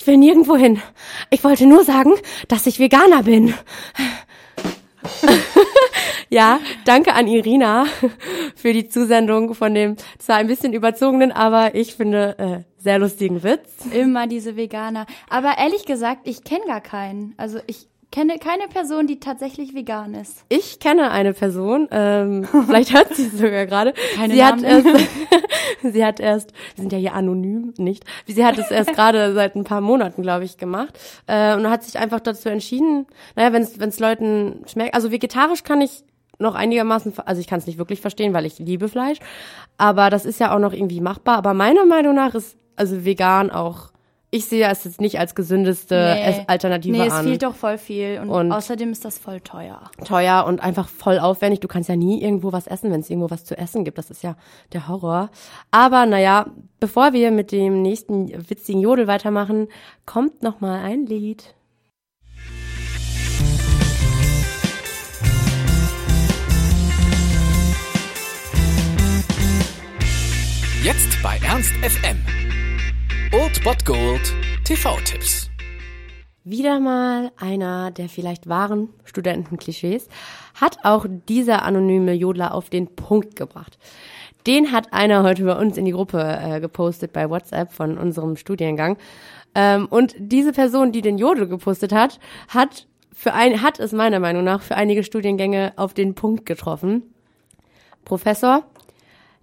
Ich 0.00 0.06
will 0.06 0.16
nirgendwo 0.16 0.56
hin. 0.56 0.80
Ich 1.28 1.44
wollte 1.44 1.66
nur 1.66 1.84
sagen, 1.84 2.14
dass 2.48 2.66
ich 2.66 2.78
Veganer 2.78 3.24
bin. 3.24 3.52
ja, 6.30 6.58
danke 6.86 7.12
an 7.12 7.26
Irina 7.26 7.84
für 8.56 8.72
die 8.72 8.88
Zusendung 8.88 9.52
von 9.52 9.74
dem 9.74 9.96
zwar 10.18 10.36
ein 10.36 10.46
bisschen 10.46 10.72
überzogenen, 10.72 11.32
aber 11.32 11.74
ich 11.74 11.96
finde 11.96 12.38
äh, 12.38 12.82
sehr 12.82 12.98
lustigen 12.98 13.42
Witz. 13.42 13.68
Immer 13.92 14.26
diese 14.26 14.56
Veganer. 14.56 15.04
Aber 15.28 15.58
ehrlich 15.58 15.84
gesagt, 15.84 16.26
ich 16.26 16.44
kenne 16.44 16.64
gar 16.64 16.80
keinen. 16.80 17.34
Also 17.36 17.58
ich 17.66 17.86
kenne 18.10 18.38
keine 18.38 18.66
Person, 18.68 19.06
die 19.06 19.20
tatsächlich 19.20 19.74
vegan 19.74 20.14
ist. 20.14 20.44
Ich 20.48 20.80
kenne 20.80 21.10
eine 21.10 21.32
Person, 21.32 21.88
ähm, 21.90 22.44
vielleicht 22.66 22.92
hört 22.92 23.14
sie 23.14 23.26
es 23.26 23.32
sogar 23.32 23.66
gerade. 23.66 23.94
Keine 24.16 24.34
sie 24.34 24.44
hat 24.44 24.60
Namen. 24.60 24.84
erst, 24.84 25.08
sie 25.82 26.04
hat 26.04 26.20
erst, 26.20 26.52
wir 26.74 26.82
sind 26.82 26.92
ja 26.92 26.98
hier 26.98 27.14
anonym, 27.14 27.74
nicht? 27.78 28.04
Sie 28.26 28.44
hat 28.44 28.58
es 28.58 28.70
erst 28.70 28.92
gerade 28.94 29.32
seit 29.34 29.54
ein 29.54 29.64
paar 29.64 29.80
Monaten, 29.80 30.22
glaube 30.22 30.44
ich, 30.44 30.58
gemacht 30.58 30.98
äh, 31.26 31.54
und 31.54 31.68
hat 31.68 31.84
sich 31.84 31.98
einfach 31.98 32.20
dazu 32.20 32.48
entschieden. 32.48 33.06
Naja, 33.36 33.52
wenn 33.52 33.62
es 33.62 34.00
Leuten 34.00 34.64
schmeckt, 34.66 34.94
also 34.94 35.10
vegetarisch 35.10 35.62
kann 35.62 35.80
ich 35.80 36.04
noch 36.38 36.54
einigermaßen, 36.54 37.12
also 37.26 37.40
ich 37.40 37.46
kann 37.46 37.58
es 37.58 37.66
nicht 37.66 37.78
wirklich 37.78 38.00
verstehen, 38.00 38.32
weil 38.32 38.46
ich 38.46 38.58
liebe 38.58 38.88
Fleisch, 38.88 39.18
aber 39.76 40.10
das 40.10 40.24
ist 40.24 40.40
ja 40.40 40.54
auch 40.54 40.58
noch 40.58 40.72
irgendwie 40.72 41.00
machbar. 41.00 41.36
Aber 41.36 41.54
meiner 41.54 41.84
Meinung 41.84 42.14
nach 42.14 42.34
ist 42.34 42.56
also 42.76 43.04
vegan 43.04 43.50
auch. 43.50 43.90
Ich 44.32 44.44
sehe 44.46 44.64
es 44.68 44.84
jetzt 44.84 45.00
nicht 45.00 45.18
als 45.18 45.34
gesündeste 45.34 45.96
Ess- 45.96 46.44
Alternative 46.46 46.96
nee, 46.96 47.06
es 47.08 47.12
an 47.12 47.24
fehlt 47.26 47.42
doch 47.42 47.54
voll 47.56 47.78
viel. 47.78 48.20
Und, 48.22 48.30
Und- 48.30 48.52
außerdem 48.52 48.92
ist 48.92 49.04
das 49.04 49.18
voll 49.18 49.40
teuer. 49.40 49.90
teuer 50.04 50.44
und 50.46 50.60
einfach 50.62 50.88
voll 50.88 51.18
aufwendig. 51.18 51.58
Du 51.58 51.66
kannst 51.66 51.88
ja 51.88 51.96
nie 51.96 52.22
irgendwo 52.22 52.52
was 52.52 52.68
essen, 52.68 52.92
wenn 52.92 53.00
es 53.00 53.10
irgendwo 53.10 53.28
was 53.30 53.44
zu 53.44 53.58
essen 53.58 53.82
gibt. 53.84 53.98
Das 53.98 54.08
ist 54.08 54.22
ja 54.22 54.36
der 54.72 54.86
Horror. 54.86 55.30
Aber 55.72 56.06
naja, 56.06 56.46
bevor 56.78 57.12
wir 57.12 57.32
mit 57.32 57.50
dem 57.50 57.82
nächsten 57.82 58.28
witzigen 58.48 58.80
Jodel 58.80 59.08
weitermachen, 59.08 59.66
kommt 60.06 60.44
noch 60.44 60.60
mal 60.60 60.78
ein 60.80 61.06
Lied. 61.06 61.54
Jetzt 70.82 71.22
bei 71.22 71.38
Ernst 71.44 71.72
FM. 71.82 72.16
Old 73.32 73.62
Bot 73.62 73.84
Gold 73.84 74.34
TV-Tipps. 74.64 75.50
Wieder 76.42 76.80
mal 76.80 77.30
einer 77.36 77.92
der 77.92 78.08
vielleicht 78.08 78.48
wahren 78.48 78.88
Studentenklischees 79.04 80.08
hat 80.60 80.78
auch 80.82 81.06
dieser 81.28 81.62
anonyme 81.62 82.12
Jodler 82.12 82.52
auf 82.52 82.70
den 82.70 82.88
Punkt 82.96 83.36
gebracht. 83.36 83.78
Den 84.48 84.72
hat 84.72 84.92
einer 84.92 85.22
heute 85.22 85.44
bei 85.44 85.56
uns 85.56 85.76
in 85.76 85.84
die 85.84 85.92
Gruppe 85.92 86.20
äh, 86.20 86.58
gepostet 86.58 87.12
bei 87.12 87.30
WhatsApp 87.30 87.70
von 87.70 87.98
unserem 87.98 88.34
Studiengang. 88.34 88.98
Ähm, 89.54 89.86
und 89.86 90.16
diese 90.18 90.50
Person, 90.50 90.90
die 90.90 91.00
den 91.00 91.16
Jodel 91.16 91.46
gepostet 91.46 91.92
hat, 91.92 92.18
hat 92.48 92.88
für 93.12 93.32
ein, 93.32 93.62
hat 93.62 93.78
es 93.78 93.92
meiner 93.92 94.18
Meinung 94.18 94.42
nach 94.42 94.60
für 94.60 94.74
einige 94.74 95.04
Studiengänge 95.04 95.72
auf 95.76 95.94
den 95.94 96.16
Punkt 96.16 96.46
getroffen. 96.46 97.14
Professor, 98.04 98.64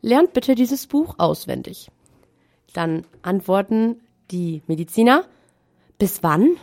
lernt 0.01 0.33
bitte 0.33 0.55
dieses 0.55 0.87
Buch 0.87 1.15
auswendig. 1.19 1.89
Dann 2.73 3.05
antworten 3.21 4.01
die 4.31 4.61
Mediziner, 4.67 5.25
bis 5.97 6.21
wann? 6.23 6.57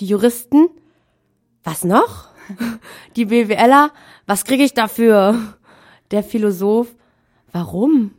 Die 0.00 0.06
Juristen, 0.06 0.68
was 1.64 1.84
noch? 1.84 2.28
Die 3.16 3.24
BWLer, 3.24 3.90
was 4.26 4.44
kriege 4.44 4.62
ich 4.62 4.74
dafür? 4.74 5.56
Der 6.10 6.22
Philosoph, 6.22 6.94
warum? 7.50 8.12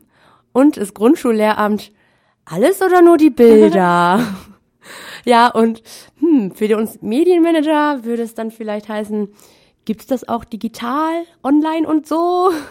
Und 0.52 0.78
das 0.78 0.94
Grundschullehramt, 0.94 1.92
alles 2.44 2.82
oder 2.82 3.02
nur 3.02 3.18
die 3.18 3.30
Bilder? 3.30 4.20
ja, 5.26 5.48
und 5.48 5.82
hm, 6.20 6.52
für 6.52 6.76
uns 6.78 7.02
Medienmanager 7.02 8.04
würde 8.04 8.24
es 8.24 8.34
dann 8.34 8.52
vielleicht 8.52 8.90
heißen, 8.90 9.30
gibt's 9.86 10.08
das 10.08 10.28
auch 10.28 10.44
digital, 10.44 11.26
online 11.44 11.88
und 11.88 12.08
so? 12.08 12.52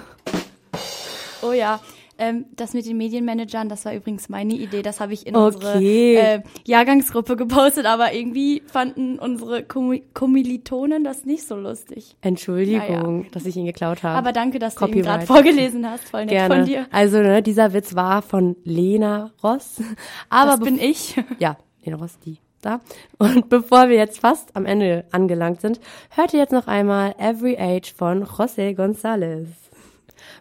Oh 1.42 1.52
ja. 1.52 1.80
Ähm, 2.18 2.46
das 2.56 2.72
mit 2.72 2.86
den 2.86 2.96
Medienmanagern, 2.96 3.68
das 3.68 3.84
war 3.84 3.94
übrigens 3.94 4.28
meine 4.30 4.54
Idee. 4.54 4.80
Das 4.82 5.00
habe 5.00 5.12
ich 5.12 5.26
in 5.26 5.36
Okay. 5.36 5.54
unsere 5.54 5.82
äh, 5.82 6.42
Jahrgangsgruppe 6.64 7.36
gepostet, 7.36 7.84
aber 7.86 8.14
irgendwie 8.14 8.62
fanden 8.66 9.18
unsere 9.18 9.60
Komi- 9.60 10.02
Kommilitonen 10.14 11.04
das 11.04 11.24
nicht 11.26 11.46
so 11.46 11.56
lustig. 11.56 12.16
Entschuldigung, 12.22 13.26
dass 13.32 13.44
ich 13.44 13.56
ihn 13.56 13.66
geklaut 13.66 14.02
habe. 14.02 14.16
Aber 14.16 14.32
danke, 14.32 14.58
dass 14.58 14.74
du 14.76 14.84
ihn 14.86 14.92
Copyright. 14.92 15.04
gerade 15.06 15.26
vorgelesen 15.26 15.88
hast. 15.90 16.08
Voll 16.08 16.22
nett 16.22 16.30
Gerne. 16.30 16.54
von 16.54 16.64
dir. 16.64 16.86
Also, 16.90 17.18
ne, 17.18 17.42
dieser 17.42 17.72
Witz 17.72 17.94
war 17.94 18.22
von 18.22 18.56
Lena 18.64 19.32
Ross. 19.42 19.82
Aber 20.30 20.52
das 20.52 20.60
bin 20.60 20.78
ich. 20.78 21.16
Ja, 21.38 21.56
Lena 21.84 21.98
Ross, 21.98 22.18
die 22.24 22.38
da. 22.62 22.80
Und 23.18 23.48
bevor 23.50 23.88
wir 23.90 23.96
jetzt 23.96 24.20
fast 24.20 24.56
am 24.56 24.64
Ende 24.64 25.04
angelangt 25.12 25.60
sind, 25.60 25.80
hört 26.10 26.32
ihr 26.32 26.40
jetzt 26.40 26.52
noch 26.52 26.66
einmal 26.66 27.14
Every 27.18 27.58
Age 27.58 27.92
von 27.92 28.24
José 28.24 28.74
González. 28.74 29.48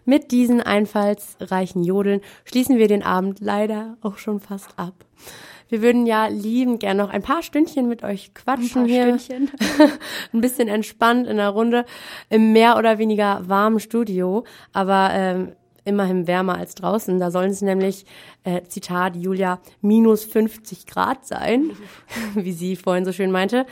Mit 0.04 0.30
diesen 0.30 0.60
einfallsreichen 0.60 1.82
Jodeln 1.84 2.20
schließen 2.44 2.78
wir 2.78 2.88
den 2.88 3.02
Abend 3.02 3.40
leider 3.40 3.96
auch 4.02 4.18
schon 4.18 4.40
fast 4.40 4.78
ab. 4.78 4.94
Wir 5.68 5.82
würden 5.82 6.06
ja 6.06 6.28
liebend 6.28 6.80
gern 6.80 6.96
noch 6.96 7.10
ein 7.10 7.22
paar 7.22 7.42
Stündchen 7.42 7.88
mit 7.88 8.04
euch 8.04 8.34
quatschen 8.34 8.82
Ein 8.82 8.86
paar 8.86 8.86
hier. 8.86 9.18
Stündchen. 9.18 9.50
ein 10.32 10.40
bisschen 10.40 10.68
entspannt 10.68 11.26
in 11.26 11.38
der 11.38 11.48
Runde 11.48 11.84
im 12.30 12.52
mehr 12.52 12.76
oder 12.76 12.98
weniger 12.98 13.48
warmen 13.48 13.80
Studio, 13.80 14.44
aber 14.72 15.10
ähm, 15.12 15.52
immerhin 15.84 16.26
wärmer 16.26 16.58
als 16.58 16.74
draußen. 16.74 17.18
Da 17.18 17.30
sollen 17.30 17.50
es 17.50 17.62
nämlich, 17.62 18.04
äh, 18.44 18.62
Zitat 18.64 19.16
Julia, 19.16 19.60
minus 19.80 20.24
50 20.24 20.86
Grad 20.86 21.26
sein, 21.26 21.70
wie 22.34 22.52
sie 22.52 22.76
vorhin 22.76 23.04
so 23.04 23.12
schön 23.12 23.30
meinte. 23.30 23.66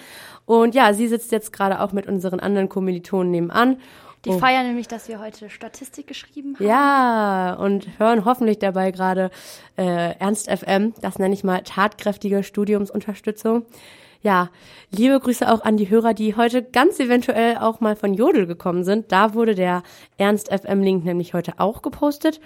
Und 0.47 0.75
ja, 0.75 0.95
sie 0.95 1.09
sitzt 1.09 1.33
jetzt 1.33 1.53
gerade 1.53 1.81
auch 1.81 1.93
mit 1.93 2.07
unseren 2.07 2.41
anderen 2.41 2.69
Kommilitonen 2.69 3.31
nebenan. 3.31 3.79
Die 4.25 4.31
Oh. 4.31 4.39
feiern 4.39 4.67
nämlich, 4.67 4.89
dass 4.89 5.09
wir 5.09 5.21
heute 5.21 5.51
Statistik 5.51 6.07
geschrieben 6.07 6.55
haben. 6.57 6.67
Ja, 6.67 7.55
und 7.55 7.87
hören 7.99 8.25
hoffentlich 8.25 8.59
dabei 8.59 8.91
gerade 8.91 9.31
äh, 9.77 10.17
Ernst 10.19 10.51
FM, 10.51 10.95
das 11.01 11.19
nenne 11.19 11.35
ich 11.35 11.45
mal 11.45 11.63
tatkräftige 11.63 12.43
Studiumsunterstützung. 12.43 13.67
Ja, 14.23 14.49
liebe 14.91 15.21
Grüße 15.21 15.53
auch 15.53 15.61
an 15.63 15.77
die 15.77 15.91
Hörer, 15.91 16.15
die 16.15 16.35
heute 16.35 16.63
ganz 16.63 16.99
eventuell 16.99 17.59
auch 17.59 17.81
mal 17.81 17.95
von 17.95 18.15
Jodel 18.15 18.47
gekommen 18.47 18.83
sind. 18.83 19.13
Da 19.13 19.35
wurde 19.35 19.55
der 19.55 19.83
Ernst 20.17 20.49
FM 20.51 20.81
Link 20.81 21.05
nämlich 21.05 21.35
heute 21.35 21.55
auch 21.59 21.83
gepostet. 21.83 22.41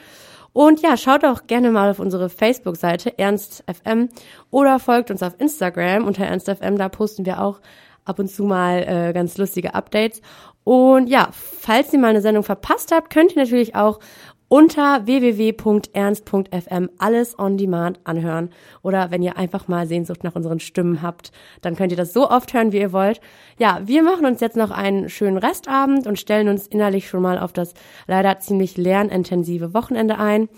Und 0.52 0.82
ja, 0.82 0.96
schaut 0.96 1.24
auch 1.24 1.46
gerne 1.46 1.70
mal 1.70 1.90
auf 1.90 2.00
unsere 2.00 2.30
Facebook-Seite 2.30 3.16
Ernst 3.16 3.62
FM 3.72 4.08
oder 4.50 4.80
folgt 4.80 5.12
uns 5.12 5.22
auf 5.22 5.34
Instagram 5.38 6.04
unter 6.04 6.24
Ernst 6.24 6.48
FM. 6.50 6.78
Da 6.78 6.88
posten 6.88 7.24
wir 7.26 7.40
auch 7.40 7.60
ab 8.08 8.18
und 8.18 8.28
zu 8.28 8.44
mal 8.44 8.84
äh, 8.86 9.12
ganz 9.12 9.36
lustige 9.38 9.74
Updates. 9.74 10.20
Und 10.64 11.08
ja, 11.08 11.28
falls 11.32 11.92
ihr 11.92 11.98
mal 11.98 12.08
eine 12.08 12.20
Sendung 12.20 12.44
verpasst 12.44 12.92
habt, 12.92 13.10
könnt 13.10 13.32
ihr 13.32 13.42
natürlich 13.42 13.74
auch 13.74 14.00
unter 14.48 15.06
www.ernst.fm 15.06 16.90
alles 16.98 17.38
on 17.38 17.56
demand 17.58 18.00
anhören. 18.04 18.50
Oder 18.82 19.10
wenn 19.10 19.22
ihr 19.22 19.36
einfach 19.36 19.68
mal 19.68 19.86
Sehnsucht 19.86 20.24
nach 20.24 20.34
unseren 20.34 20.58
Stimmen 20.58 21.02
habt, 21.02 21.32
dann 21.60 21.76
könnt 21.76 21.92
ihr 21.92 21.98
das 21.98 22.14
so 22.14 22.30
oft 22.30 22.52
hören, 22.54 22.72
wie 22.72 22.80
ihr 22.80 22.92
wollt. 22.92 23.20
Ja, 23.58 23.80
wir 23.84 24.02
machen 24.02 24.26
uns 24.26 24.40
jetzt 24.40 24.56
noch 24.56 24.70
einen 24.70 25.08
schönen 25.10 25.36
Restabend 25.36 26.06
und 26.06 26.18
stellen 26.18 26.48
uns 26.48 26.66
innerlich 26.66 27.08
schon 27.08 27.22
mal 27.22 27.38
auf 27.38 27.52
das 27.52 27.74
leider 28.06 28.38
ziemlich 28.38 28.76
lernintensive 28.76 29.74
Wochenende 29.74 30.18
ein. 30.18 30.48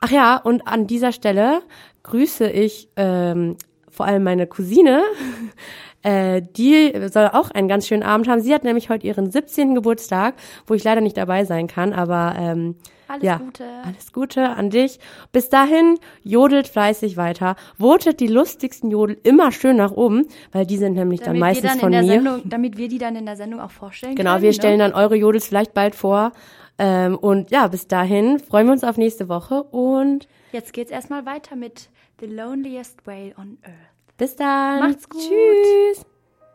Ach 0.00 0.10
ja, 0.10 0.36
und 0.36 0.66
an 0.66 0.86
dieser 0.86 1.12
Stelle 1.12 1.62
grüße 2.02 2.50
ich 2.50 2.88
ähm, 2.96 3.56
vor 3.88 4.06
allem 4.06 4.24
meine 4.24 4.46
Cousine. 4.46 5.02
Äh, 6.02 6.42
die 6.42 6.92
soll 7.12 7.28
auch 7.32 7.50
einen 7.50 7.68
ganz 7.68 7.86
schönen 7.86 8.02
Abend 8.02 8.28
haben. 8.28 8.40
Sie 8.40 8.52
hat 8.54 8.64
nämlich 8.64 8.90
heute 8.90 9.06
ihren 9.06 9.30
17. 9.30 9.74
Geburtstag, 9.74 10.34
wo 10.66 10.74
ich 10.74 10.84
leider 10.84 11.00
nicht 11.00 11.16
dabei 11.16 11.44
sein 11.44 11.66
kann, 11.68 11.92
aber 11.92 12.34
ähm, 12.38 12.76
Alles 13.08 13.22
ja, 13.24 13.36
Gute. 13.36 13.64
alles 13.84 14.12
Gute 14.12 14.48
an 14.48 14.70
dich. 14.70 14.98
Bis 15.32 15.48
dahin, 15.48 15.98
jodelt 16.24 16.66
fleißig 16.66 17.16
weiter. 17.16 17.56
Votet 17.78 18.20
die 18.20 18.26
lustigsten 18.26 18.90
Jodel 18.90 19.16
immer 19.22 19.52
schön 19.52 19.76
nach 19.76 19.92
oben, 19.92 20.26
weil 20.50 20.66
die 20.66 20.76
sind 20.76 20.94
nämlich 20.94 21.20
dann 21.20 21.38
Damit 21.38 21.40
wir 21.40 21.46
meistens 21.46 21.70
dann 21.70 21.80
von 21.80 21.90
mir. 21.90 22.04
Sendung, 22.04 22.42
damit 22.46 22.76
wir 22.76 22.88
die 22.88 22.98
dann 22.98 23.14
in 23.16 23.26
der 23.26 23.36
Sendung 23.36 23.60
auch 23.60 23.70
vorstellen 23.70 24.16
Genau, 24.16 24.32
können. 24.32 24.42
wir 24.42 24.52
stellen 24.52 24.78
ne? 24.78 24.90
dann 24.90 24.94
eure 24.94 25.14
Jodels 25.16 25.46
vielleicht 25.46 25.74
bald 25.74 25.94
vor. 25.94 26.32
Ähm, 26.78 27.16
und 27.18 27.50
ja, 27.50 27.68
bis 27.68 27.86
dahin 27.86 28.38
freuen 28.40 28.66
wir 28.66 28.72
uns 28.72 28.82
auf 28.82 28.96
nächste 28.96 29.28
Woche 29.28 29.62
und 29.62 30.26
Jetzt 30.52 30.72
geht's 30.72 30.90
erstmal 30.90 31.24
weiter 31.26 31.54
mit 31.54 31.90
The 32.20 32.26
Loneliest 32.26 33.06
Whale 33.06 33.34
on 33.38 33.58
Earth. 33.62 33.91
Bis 34.22 34.36
dann. 34.36 34.78
Macht's 34.78 35.08
gut. 35.08 35.20
Tschüss. 35.20 36.06